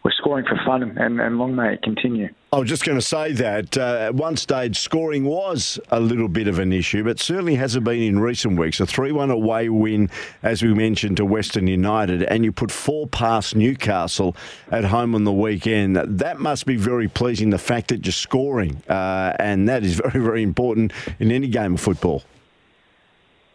[0.04, 2.28] we're scoring for fun, and, and long may it continue.
[2.54, 6.28] I was just going to say that uh, at one stage scoring was a little
[6.28, 8.80] bit of an issue, but certainly hasn't been in recent weeks.
[8.80, 10.12] A 3 1 away win,
[10.44, 14.36] as we mentioned, to Western United, and you put four past Newcastle
[14.70, 15.96] at home on the weekend.
[15.96, 20.24] That must be very pleasing, the fact that you're scoring, uh, and that is very,
[20.24, 22.22] very important in any game of football.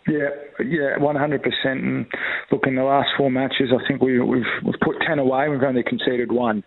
[0.08, 1.84] Yeah, yeah, one hundred percent.
[1.84, 2.06] And
[2.50, 5.48] look, in the last four matches, I think we, we've we've put ten away.
[5.48, 6.64] We've only conceded one.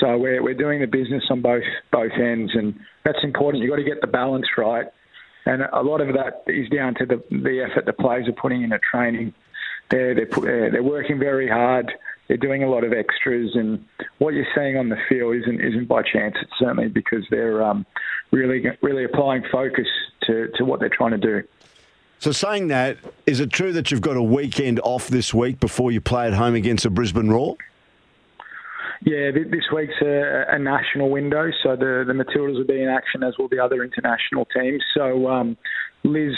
[0.00, 3.62] So we're we're doing the business on both both ends, and that's important.
[3.62, 4.86] You've got to get the balance right,
[5.46, 8.62] and a lot of that is down to the the effort the players are putting
[8.62, 9.34] in at training.
[9.90, 11.90] They're they're they're working very hard.
[12.28, 13.84] They're doing a lot of extras, and
[14.18, 16.36] what you're seeing on the field isn't isn't by chance.
[16.40, 17.86] It's certainly because they're um,
[18.30, 19.86] really really applying focus
[20.26, 21.42] to to what they're trying to do.
[22.20, 25.92] So, saying that, is it true that you've got a weekend off this week before
[25.92, 27.56] you play at home against the Brisbane Roar?
[29.04, 33.22] Yeah, this week's a, a national window, so the, the Matildas will be in action
[33.22, 34.82] as will the other international teams.
[34.96, 35.56] So, um,
[36.04, 36.34] Liz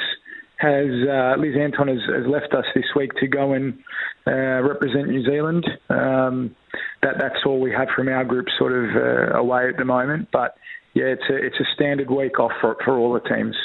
[0.61, 3.79] has uh, Liz Anton has, has, left us this week to go and
[4.27, 5.65] uh, represent New Zealand.
[5.89, 6.55] Um,
[7.03, 10.29] that that's all we have from our group, sort of uh, away at the moment.
[10.33, 10.57] But
[10.95, 13.57] yeah, it's a it's a standard week off for for all the teams.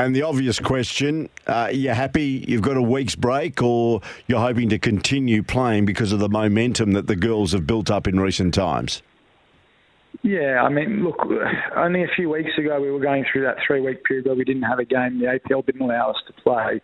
[0.00, 4.70] And the obvious question: uh, You're happy you've got a week's break, or you're hoping
[4.70, 8.54] to continue playing because of the momentum that the girls have built up in recent
[8.54, 9.02] times?
[10.22, 11.18] Yeah, I mean, look,
[11.76, 14.44] only a few weeks ago we were going through that three week period where we
[14.44, 15.20] didn't have a game.
[15.20, 16.80] The APL didn't allow us to play.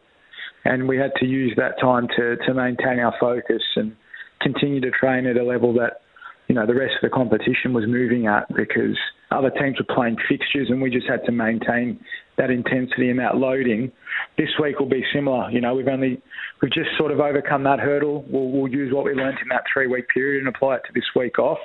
[0.67, 3.97] And we had to use that time to, to maintain our focus and
[4.43, 6.03] continue to train at a level that,
[6.49, 8.99] you know, the rest of the competition was moving at because
[9.31, 11.99] other teams were playing fixtures and we just had to maintain
[12.39, 13.91] that intensity and that loading.
[14.39, 15.51] This week will be similar.
[15.51, 16.21] You know, we've only,
[16.63, 18.25] we've just sort of overcome that hurdle.
[18.29, 20.93] We'll, we'll use what we learned in that three week period and apply it to
[20.95, 21.59] this week off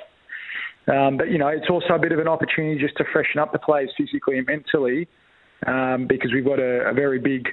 [0.88, 3.52] um, but you know, it's also a bit of an opportunity just to freshen up
[3.52, 5.08] the players physically and mentally,
[5.66, 7.46] um, because we've got a, a very big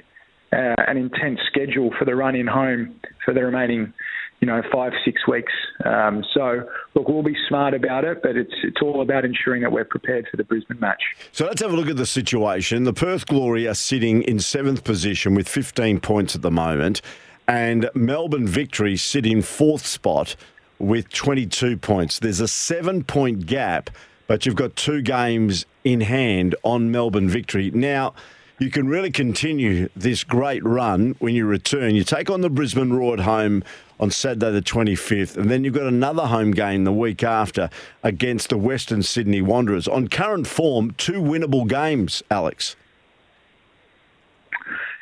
[0.52, 3.92] uh, and intense schedule for the run in home for the remaining,
[4.40, 5.52] you know, five six weeks.
[5.84, 9.72] Um, so look, we'll be smart about it, but it's it's all about ensuring that
[9.72, 11.02] we're prepared for the Brisbane match.
[11.32, 12.84] So let's have a look at the situation.
[12.84, 17.02] The Perth Glory are sitting in seventh position with 15 points at the moment,
[17.46, 20.36] and Melbourne Victory sit in fourth spot
[20.78, 22.18] with 22 points.
[22.18, 23.90] There's a seven point gap,
[24.26, 27.70] but you've got two games in hand on Melbourne victory.
[27.72, 28.14] Now,
[28.58, 31.94] you can really continue this great run when you return.
[31.94, 33.64] You take on the Brisbane Roar at home
[34.00, 37.68] on Saturday the 25th, and then you've got another home game the week after
[38.02, 39.86] against the Western Sydney Wanderers.
[39.86, 42.74] On current form, two winnable games, Alex.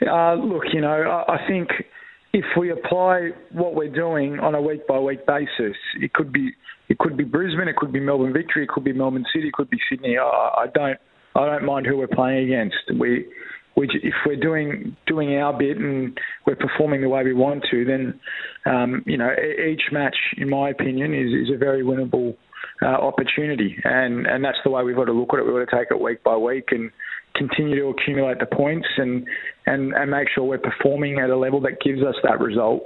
[0.07, 1.71] Uh, look, you know, I think
[2.33, 6.53] if we apply what we're doing on a week by week basis, it could be
[6.89, 9.53] it could be Brisbane, it could be Melbourne Victory, it could be Melbourne City, it
[9.53, 10.19] could be Sydney.
[10.19, 10.99] I, I don't
[11.35, 12.77] I don't mind who we're playing against.
[12.99, 13.27] We
[13.79, 17.85] we if we're doing doing our bit and we're performing the way we want to,
[17.85, 18.21] then
[18.67, 22.37] um, you know each match, in my opinion, is is a very winnable
[22.83, 25.47] uh, opportunity, and and that's the way we've got to look at it.
[25.47, 26.91] We've got to take it week by week and
[27.39, 29.27] continue to accumulate the points and,
[29.67, 32.83] and, and make sure we're performing at a level that gives us that result.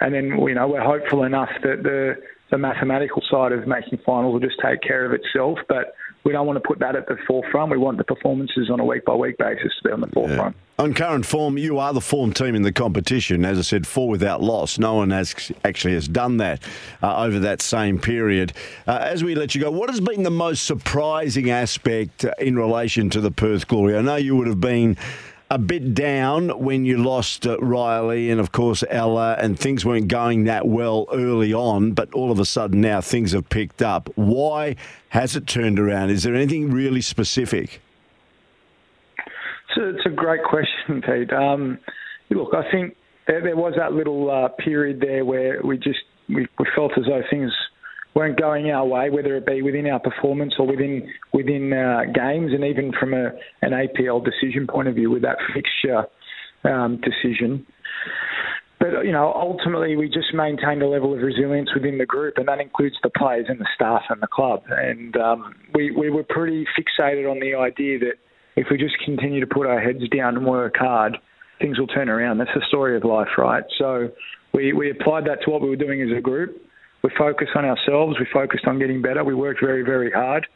[0.00, 2.16] And then, you know, we're hopeful enough that the,
[2.50, 5.58] the mathematical side of making finals will just take care of itself.
[5.68, 7.70] But we don't want to put that at the forefront.
[7.70, 10.56] We want the performances on a week by week basis to be on the forefront.
[10.56, 10.84] Yeah.
[10.84, 13.44] On current form, you are the form team in the competition.
[13.44, 14.78] As I said, four without loss.
[14.78, 16.62] No one has actually has done that
[17.02, 18.52] uh, over that same period.
[18.86, 22.56] Uh, as we let you go, what has been the most surprising aspect uh, in
[22.56, 23.96] relation to the Perth Glory?
[23.96, 24.96] I know you would have been
[25.52, 30.08] a bit down when you lost uh, Riley and, of course, Ella, and things weren't
[30.08, 34.08] going that well early on, but all of a sudden now things have picked up.
[34.14, 34.76] Why
[35.10, 36.08] has it turned around?
[36.08, 37.82] Is there anything really specific?
[39.18, 41.30] It's a, it's a great question, Pete.
[41.34, 41.78] Um,
[42.30, 46.46] look, I think there, there was that little uh, period there where we just we,
[46.58, 47.52] we felt as though things
[48.14, 52.52] weren't going our way, whether it be within our performance or within within uh, games,
[52.52, 53.30] and even from a,
[53.62, 56.04] an APL decision point of view with that fixture
[56.64, 57.66] um, decision.
[58.78, 62.48] But you know, ultimately, we just maintained a level of resilience within the group, and
[62.48, 64.62] that includes the players and the staff and the club.
[64.68, 68.14] And um, we we were pretty fixated on the idea that
[68.56, 71.16] if we just continue to put our heads down and work hard,
[71.60, 72.38] things will turn around.
[72.38, 73.64] That's the story of life, right?
[73.78, 74.08] So
[74.52, 76.60] we we applied that to what we were doing as a group
[77.02, 78.18] we focused on ourselves.
[78.18, 79.24] We focused on getting better.
[79.24, 80.46] We worked very, very hard,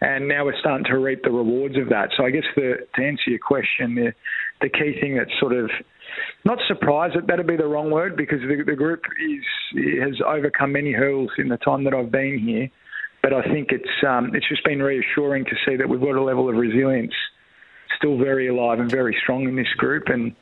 [0.00, 2.10] and now we're starting to reap the rewards of that.
[2.16, 4.12] So I guess the, to answer your question, the
[4.60, 5.70] the key thing that's sort of
[6.44, 10.72] not surprised that that'd be the wrong word because the, the group is has overcome
[10.72, 12.68] many hurdles in the time that I've been here.
[13.22, 16.22] But I think it's um, it's just been reassuring to see that we've got a
[16.22, 17.14] level of resilience
[17.98, 20.04] still very alive and very strong in this group.
[20.06, 20.34] And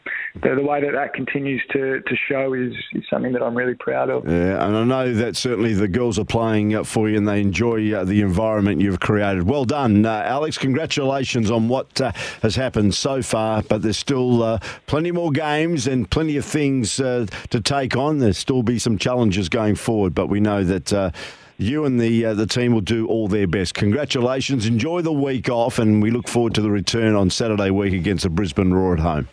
[0.42, 3.74] the, the way that that continues to, to show is, is something that I'm really
[3.74, 4.28] proud of.
[4.28, 7.92] Yeah, and I know that certainly the girls are playing for you and they enjoy
[7.94, 9.48] uh, the environment you've created.
[9.48, 10.58] Well done, uh, Alex.
[10.58, 15.86] Congratulations on what uh, has happened so far, but there's still uh, plenty more games
[15.86, 18.18] and plenty of things uh, to take on.
[18.18, 21.10] There'll still be some challenges going forward, but we know that uh,
[21.58, 23.74] you and the uh, the team will do all their best.
[23.74, 24.66] Congratulations.
[24.66, 28.24] Enjoy the week off, and we look forward to the return on Saturday week against
[28.24, 29.28] the Brisbane Roar at home.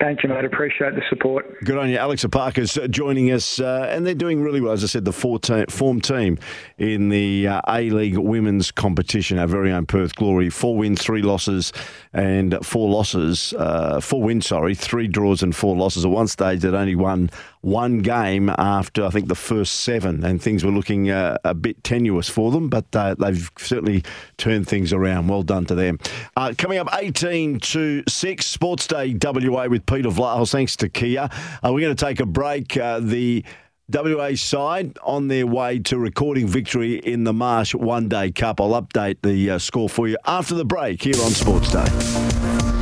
[0.00, 0.44] Thank you, mate.
[0.44, 1.64] Appreciate the support.
[1.64, 1.96] Good on you.
[1.96, 4.72] Alex Epakis uh, joining us, uh, and they're doing really well.
[4.72, 6.36] As I said, the four te- form team
[6.78, 10.50] in the uh, A League women's competition, our very own Perth Glory.
[10.50, 11.72] Four wins, three losses,
[12.12, 13.54] and four losses.
[13.56, 16.04] Uh, four wins, sorry, three draws and four losses.
[16.04, 17.30] At one stage, they'd only won
[17.64, 21.82] one game after I think the first seven, and things were looking uh, a bit
[21.82, 24.04] tenuous for them, but uh, they've certainly
[24.36, 25.28] turned things around.
[25.28, 25.98] Well done to them.
[26.36, 31.22] Uh, coming up 18 to 6, Sports Day WA with Peter Vlahos, thanks to Kia.
[31.22, 32.76] Uh, we're going to take a break.
[32.76, 33.44] Uh, the
[33.92, 38.60] WA side on their way to recording victory in the Marsh One Day Cup.
[38.60, 42.73] I'll update the uh, score for you after the break here on Sports Day.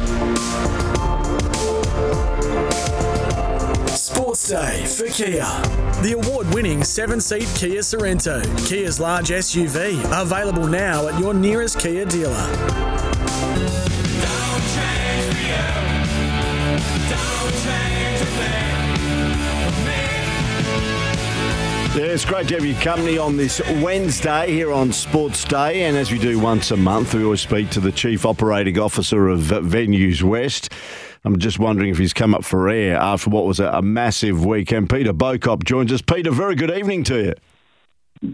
[4.35, 5.45] Sports Day for Kia.
[6.03, 11.79] The award winning seven seat Kia Sorento, Kia's large SUV, available now at your nearest
[11.79, 12.31] Kia dealer.
[21.95, 25.83] Yeah, it's great to have your company on this Wednesday here on Sports Day.
[25.83, 29.29] And as we do once a month, we always speak to the Chief Operating Officer
[29.29, 30.73] of Venues West.
[31.25, 34.45] I'm just wondering if he's come up for air after what was a, a massive
[34.45, 34.91] weekend.
[34.91, 36.03] Peter Bocop joins us.
[36.03, 37.35] Peter, very good evening to you.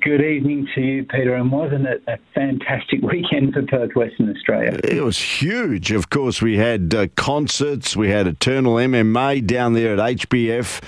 [0.01, 1.35] Good evening to you, Peter.
[1.35, 4.79] And wasn't it a fantastic weekend for Perth, Western Australia?
[4.85, 5.93] It was huge.
[5.93, 10.83] Of course, we had uh, concerts, we had Eternal MMA down there at HBF.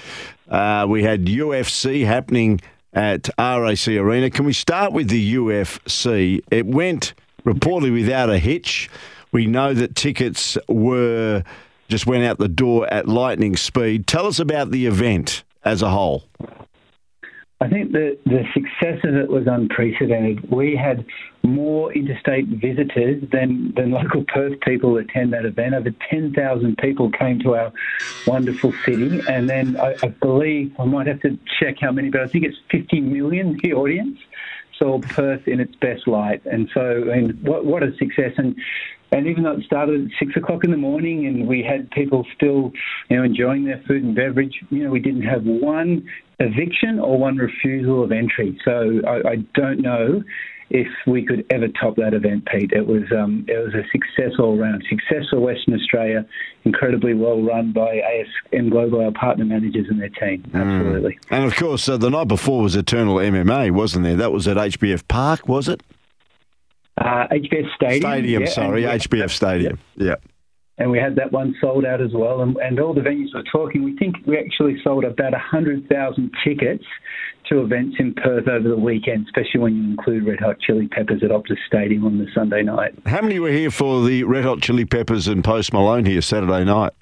[0.48, 2.60] Uh, we had UFC happening
[2.92, 4.30] at RAC Arena.
[4.30, 6.40] Can we start with the UFC?
[6.50, 8.90] It went reportedly without a hitch.
[9.32, 11.44] We know that tickets were
[11.90, 14.06] just went out the door at lightning speed.
[14.06, 16.24] Tell us about the event as a whole.
[17.62, 20.50] I think the, the success of it was unprecedented.
[20.50, 21.04] We had
[21.42, 25.74] more interstate visitors than, than local Perth people attend that event.
[25.74, 27.72] Over 10,000 people came to our
[28.26, 29.20] wonderful city.
[29.28, 32.44] And then I, I believe, I might have to check how many, but I think
[32.44, 34.18] it's 50 million, the audience
[34.78, 36.42] saw Perth in its best light.
[36.46, 38.32] And so, I mean, what, what a success.
[38.38, 38.56] And
[39.12, 42.24] and even though it started at six o'clock in the morning and we had people
[42.36, 42.72] still,
[43.08, 46.06] you know, enjoying their food and beverage, you know, we didn't have one
[46.38, 48.58] eviction or one refusal of entry.
[48.64, 50.22] So I, I don't know
[50.70, 52.70] if we could ever top that event, Pete.
[52.72, 54.84] It was um, it was a success all round.
[54.88, 56.24] Success for Western Australia,
[56.64, 58.00] incredibly well run by
[58.52, 60.48] ASM Global, our partner managers and their team.
[60.54, 61.18] Absolutely.
[61.26, 61.36] Mm.
[61.36, 64.16] And of course, uh, the night before was Eternal MMA, wasn't there?
[64.16, 65.82] That was at HBF Park, was it?
[67.00, 68.00] Uh, HBF Stadium.
[68.12, 69.78] Stadium, yeah, sorry, HBF Stadium.
[69.96, 70.16] Yeah.
[70.78, 72.42] and we had that one sold out as well.
[72.42, 73.82] And, and all the venues were talking.
[73.82, 76.84] We think we actually sold about 100,000 tickets
[77.48, 81.22] to events in Perth over the weekend, especially when you include Red Hot Chili Peppers
[81.24, 82.92] at Optus Stadium on the Sunday night.
[83.06, 86.64] How many were here for the Red Hot Chili Peppers and Post Malone here Saturday
[86.64, 86.92] night?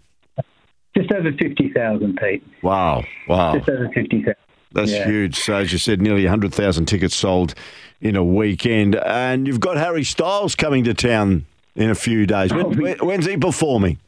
[0.97, 2.43] Just over 50,000, Pete.
[2.63, 3.57] Wow, wow.
[3.59, 4.35] Just over 50,000.
[4.73, 5.07] That's Yeah.
[5.07, 5.37] huge.
[5.39, 7.55] So, as you said, nearly 100,000 tickets sold
[8.01, 8.97] in a weekend.
[8.97, 11.45] And you've got Harry Styles coming to town
[11.75, 12.53] in a few days.
[12.53, 13.99] When, when- when's he performing?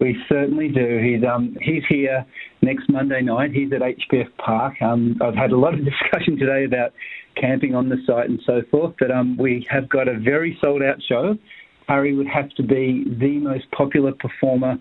[0.00, 1.00] We certainly do.
[1.02, 2.24] He's um he's here
[2.62, 3.50] next Monday night.
[3.50, 4.80] He's at HBF Park.
[4.80, 6.92] Um, I've had a lot of discussion today about
[7.34, 10.82] camping on the site and so forth, but um we have got a very sold
[10.84, 11.36] out show.
[11.88, 14.78] Harry would have to be the most popular performer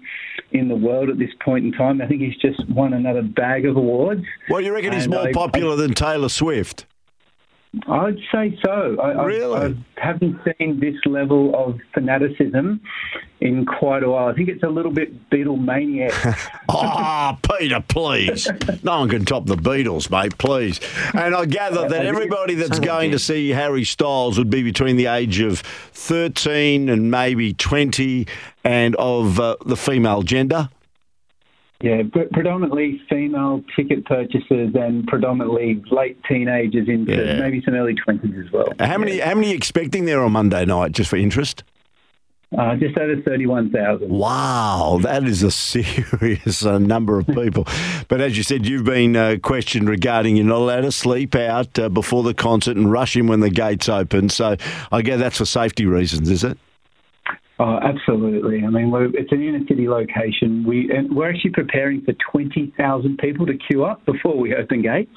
[0.52, 2.00] in the world at this point in time.
[2.02, 4.24] I think he's just won another bag of awards.
[4.52, 6.86] Well, you reckon he's And more I- popular than Taylor Swift?
[7.88, 8.98] I'd say so.
[9.00, 9.60] I, Really?
[9.60, 9.76] I, I
[10.06, 12.82] haven't seen this level of fanaticism
[13.40, 14.28] in quite a while.
[14.28, 16.14] I think it's a little bit Beatlemaniac.
[16.70, 18.48] Ah, Peter, please.
[18.84, 20.80] No one can top the Beatles, mate, please.
[21.14, 25.06] And I gather that everybody that's going to see Harry Styles would be between the
[25.08, 28.28] age of 13 and maybe 20
[28.64, 30.70] and of uh, the female gender.
[31.82, 37.40] Yeah, pre- predominantly female ticket purchasers and predominantly late teenagers into Yeah.
[37.40, 38.74] maybe some early 20s as well.
[38.80, 41.64] How many, how many are you expecting there on Monday night, just for interest?
[42.58, 44.10] Uh, just over 31,000.
[44.10, 47.68] Wow, that is a serious uh, number of people.
[48.08, 51.78] But as you said, you've been uh, questioned regarding you're not allowed to sleep out
[51.78, 54.30] uh, before the concert and rush in when the gates open.
[54.30, 54.56] So
[54.94, 56.58] I guess that's for safety reasons, is it?
[57.60, 58.64] Oh, absolutely.
[58.64, 60.64] I mean, it's an inner city location.
[60.68, 65.12] We we're actually preparing for 20,000 people to queue up before we open gates.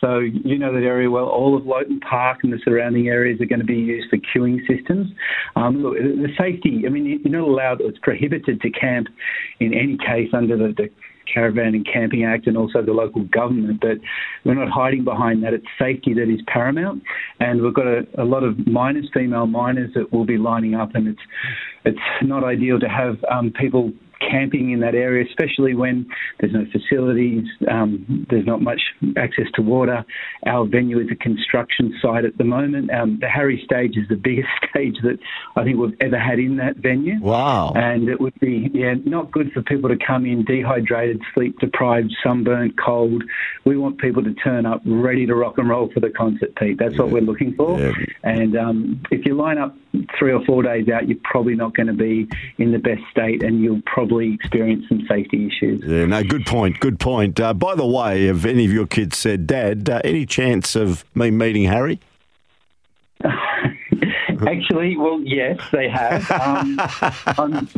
[0.00, 1.26] So you know that area well.
[1.26, 4.58] All of Loton Park and the surrounding areas are going to be used for queuing
[4.66, 5.08] systems.
[5.56, 6.84] Um, look, the the safety.
[6.86, 7.80] I mean, you're not allowed.
[7.82, 9.08] It's prohibited to camp
[9.60, 10.88] in any case under the, the
[11.32, 13.80] Caravan and Camping Act and also the local government.
[13.80, 13.98] But
[14.44, 15.54] we're not hiding behind that.
[15.54, 17.02] It's safety that is paramount.
[17.38, 20.94] And we've got a, a lot of minors, female minors, that will be lining up,
[20.94, 21.20] and it's
[21.84, 26.06] it's not ideal to have um, people camping in that area, especially when
[26.38, 28.80] there's no facilities, um, there's not much
[29.16, 30.04] access to water.
[30.46, 32.90] Our venue is a construction site at the moment.
[32.92, 35.18] Um, the Harry stage is the biggest stage that
[35.56, 37.20] I think we've ever had in that venue.
[37.20, 37.72] Wow.
[37.74, 42.12] And it would be, yeah, not good for people to come in dehydrated, sleep deprived,
[42.22, 43.22] sunburnt, cold.
[43.64, 46.78] We want people to turn up ready to rock and roll for the concert, Pete.
[46.78, 47.78] That's what we're looking for.
[47.78, 47.92] Yeah.
[48.22, 49.76] And um, if you line up
[50.18, 52.28] three or four days out, you're probably not going to be
[52.58, 55.82] in the best state and you'll probably experience some safety issues.
[55.84, 56.80] Yeah, no, good point.
[56.80, 57.40] Good point.
[57.40, 61.04] Uh, by the way, have any of your kids said, Dad, uh, any chance of
[61.14, 62.00] me meeting Harry?
[63.24, 66.30] Actually, well, yes, they have.
[66.30, 66.76] Um,
[67.26, 67.68] I'm,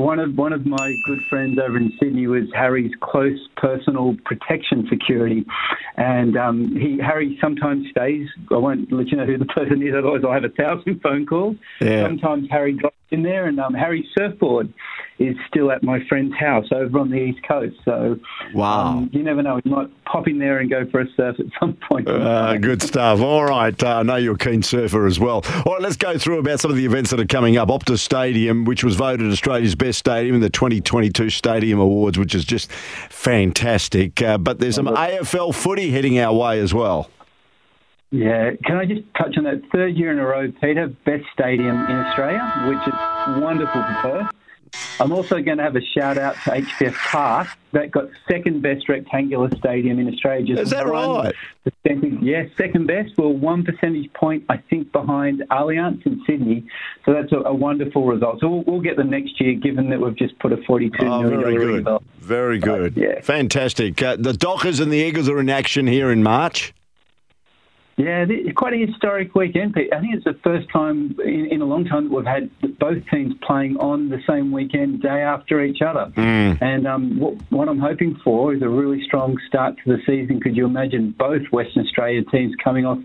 [0.00, 4.86] one of one of my good friends over in Sydney was Harry's close personal protection
[4.88, 5.44] security,
[5.96, 8.26] and um, he Harry sometimes stays.
[8.50, 11.26] I won't let you know who the person is, otherwise I'll have a thousand phone
[11.26, 11.56] calls.
[11.80, 12.02] Yeah.
[12.02, 14.72] Sometimes Harry drops in there, and um, Harry's surfboard
[15.20, 17.76] is still at my friend's house over on the east coast.
[17.84, 18.18] So
[18.54, 18.86] Wow.
[18.86, 19.60] um, you never know.
[19.62, 22.08] He might pop in there and go for a surf at some point.
[22.08, 23.20] Uh, good stuff.
[23.20, 23.80] All right.
[23.82, 25.44] Uh, I know you're a keen surfer as well.
[25.66, 27.68] All right, let's go through about some of the events that are coming up.
[27.68, 32.44] Optus Stadium, which was voted Australia's best stadium in the 2022 Stadium Awards, which is
[32.46, 34.22] just fantastic.
[34.22, 37.10] Uh, but there's some AFL footy heading our way as well.
[38.10, 40.88] Yeah, can I just touch on that third year in a row, Peter?
[41.04, 44.26] Best stadium in Australia, which is wonderful for Perth.
[45.00, 48.88] I'm also going to have a shout out to HBF Park that got second best
[48.88, 50.44] rectangular stadium in Australia.
[50.46, 51.34] Just Is that right?
[51.64, 53.16] percentage- yeah, second best.
[53.16, 56.64] Well, one percentage point, I think, behind Allianz in Sydney.
[57.06, 58.40] So that's a, a wonderful result.
[58.40, 61.22] So we'll, we'll get them next year, given that we've just put a forty-two Oh,
[61.22, 61.76] million very good.
[61.78, 62.02] result.
[62.18, 62.96] Very good.
[62.96, 64.02] Yeah, Fantastic.
[64.02, 66.74] Uh, the Dockers and the Eagles are in action here in March.
[68.00, 69.92] Yeah, it's quite a historic weekend, Pete.
[69.92, 72.48] I think it's the first time in, in a long time that we've had
[72.78, 76.10] both teams playing on the same weekend, day after each other.
[76.16, 76.62] Mm.
[76.62, 80.40] And um, what, what I'm hoping for is a really strong start to the season.
[80.40, 82.98] Could you imagine both Western Australia teams coming off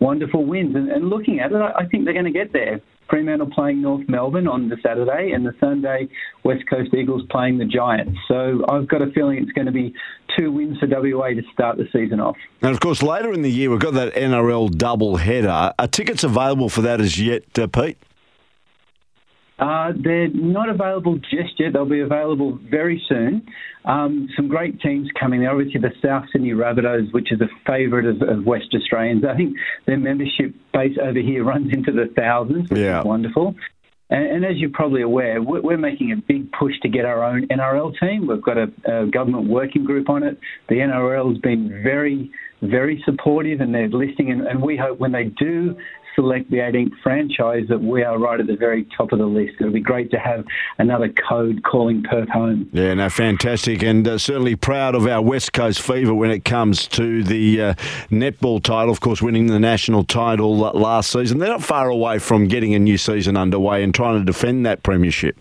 [0.00, 0.74] wonderful wins?
[0.74, 2.80] And, and looking at it, I, I think they're going to get there.
[3.10, 6.08] Fremantle playing North Melbourne on the Saturday, and the Sunday
[6.44, 8.16] West Coast Eagles playing the Giants.
[8.28, 9.92] So I've got a feeling it's going to be
[10.38, 12.36] two wins for WA to start the season off.
[12.62, 15.74] And of course, later in the year, we've got that NRL double header.
[15.76, 17.98] Are tickets available for that as yet, uh, Pete?
[19.60, 21.74] Uh, they're not available just yet.
[21.74, 23.46] They'll be available very soon.
[23.84, 25.50] Um, some great teams coming there.
[25.50, 29.22] Obviously, the South Sydney Rabbitohs, which is a favourite of, of West Australians.
[29.28, 29.56] I think
[29.86, 33.00] their membership base over here runs into the thousands, which Yeah.
[33.00, 33.54] is wonderful.
[34.08, 37.22] And, and as you're probably aware, we're, we're making a big push to get our
[37.22, 38.26] own NRL team.
[38.26, 40.38] We've got a, a government working group on it.
[40.68, 42.30] The NRL has been very,
[42.62, 44.32] very supportive, and they're listening.
[44.32, 45.76] And, and we hope when they do
[46.14, 49.54] select the 18th franchise that we are right at the very top of the list.
[49.60, 50.44] It'll be great to have
[50.78, 52.68] another code calling Perth home.
[52.72, 56.86] Yeah, no, fantastic, and uh, certainly proud of our West Coast fever when it comes
[56.88, 57.74] to the uh,
[58.10, 58.90] netball title.
[58.90, 61.38] Of course, winning the national title uh, last season.
[61.38, 64.82] They're not far away from getting a new season underway and trying to defend that
[64.82, 65.38] premiership.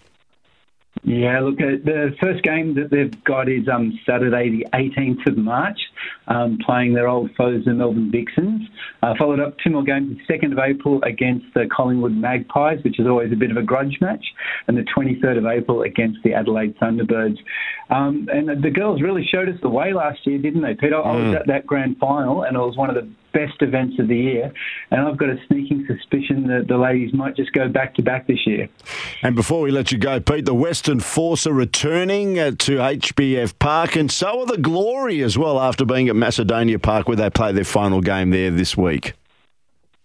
[1.04, 5.38] Yeah, look, uh, the first game that they've got is um, Saturday, the 18th of
[5.38, 5.80] March,
[6.28, 8.64] um, playing their old foes, the Melbourne Vixens.
[9.02, 13.00] Uh, followed up two more games, the 2nd of April against the Collingwood Magpies, which
[13.00, 14.26] is always a bit of a grudge match,
[14.68, 17.38] and the 23rd of April against the Adelaide Thunderbirds.
[17.90, 20.98] Um, and the girls really showed us the way last year, didn't they, Peter?
[20.98, 21.40] I was Mm.
[21.40, 24.54] at that grand final, and it was one of the best events of the year.
[24.92, 28.28] And I've got a sneaking suspicion that the ladies might just go back to back
[28.28, 28.70] this year.
[29.22, 33.58] And before we let you go, Pete, the Western Force are returning uh, to HBF
[33.60, 37.30] Park, and so are the Glory as well after being at Macedonia Park where they
[37.30, 39.14] play their final game there this week.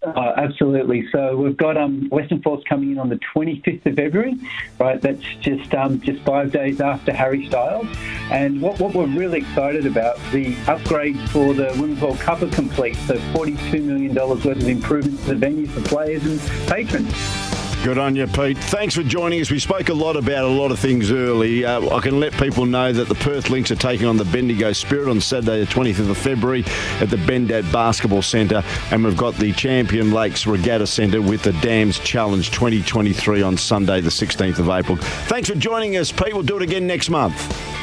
[0.04, 1.08] Uh, absolutely.
[1.10, 4.34] So we've got um, Western Force coming in on the 25th of February,
[4.78, 5.00] right?
[5.00, 7.86] That's just um, just five days after Harry Styles.
[8.30, 12.48] And what, what we're really excited about, the upgrades for the Women's World Cup are
[12.50, 12.96] complete.
[13.06, 17.43] So $42 million worth of improvements to the venue for players and patrons.
[17.84, 18.56] Good on you, Pete.
[18.56, 19.50] Thanks for joining us.
[19.50, 21.66] We spoke a lot about a lot of things early.
[21.66, 24.72] Uh, I can let people know that the Perth Lynx are taking on the Bendigo
[24.72, 26.64] Spirit on Saturday, the 25th of February
[27.02, 28.64] at the Bendat Basketball Centre.
[28.90, 34.00] And we've got the Champion Lakes Regatta Centre with the Dams Challenge 2023 on Sunday,
[34.00, 34.96] the 16th of April.
[35.26, 36.32] Thanks for joining us, Pete.
[36.32, 37.73] We'll do it again next month.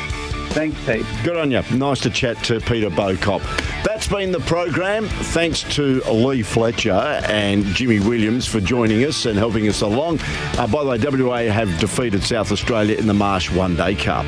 [0.51, 1.05] Thanks, Pete.
[1.23, 1.61] Good on you.
[1.77, 3.41] Nice to chat to Peter Bocop.
[3.85, 5.07] That's been the program.
[5.07, 10.19] Thanks to Lee Fletcher and Jimmy Williams for joining us and helping us along.
[10.57, 14.25] Uh, by the way, WA have defeated South Australia in the Marsh One Day Cup.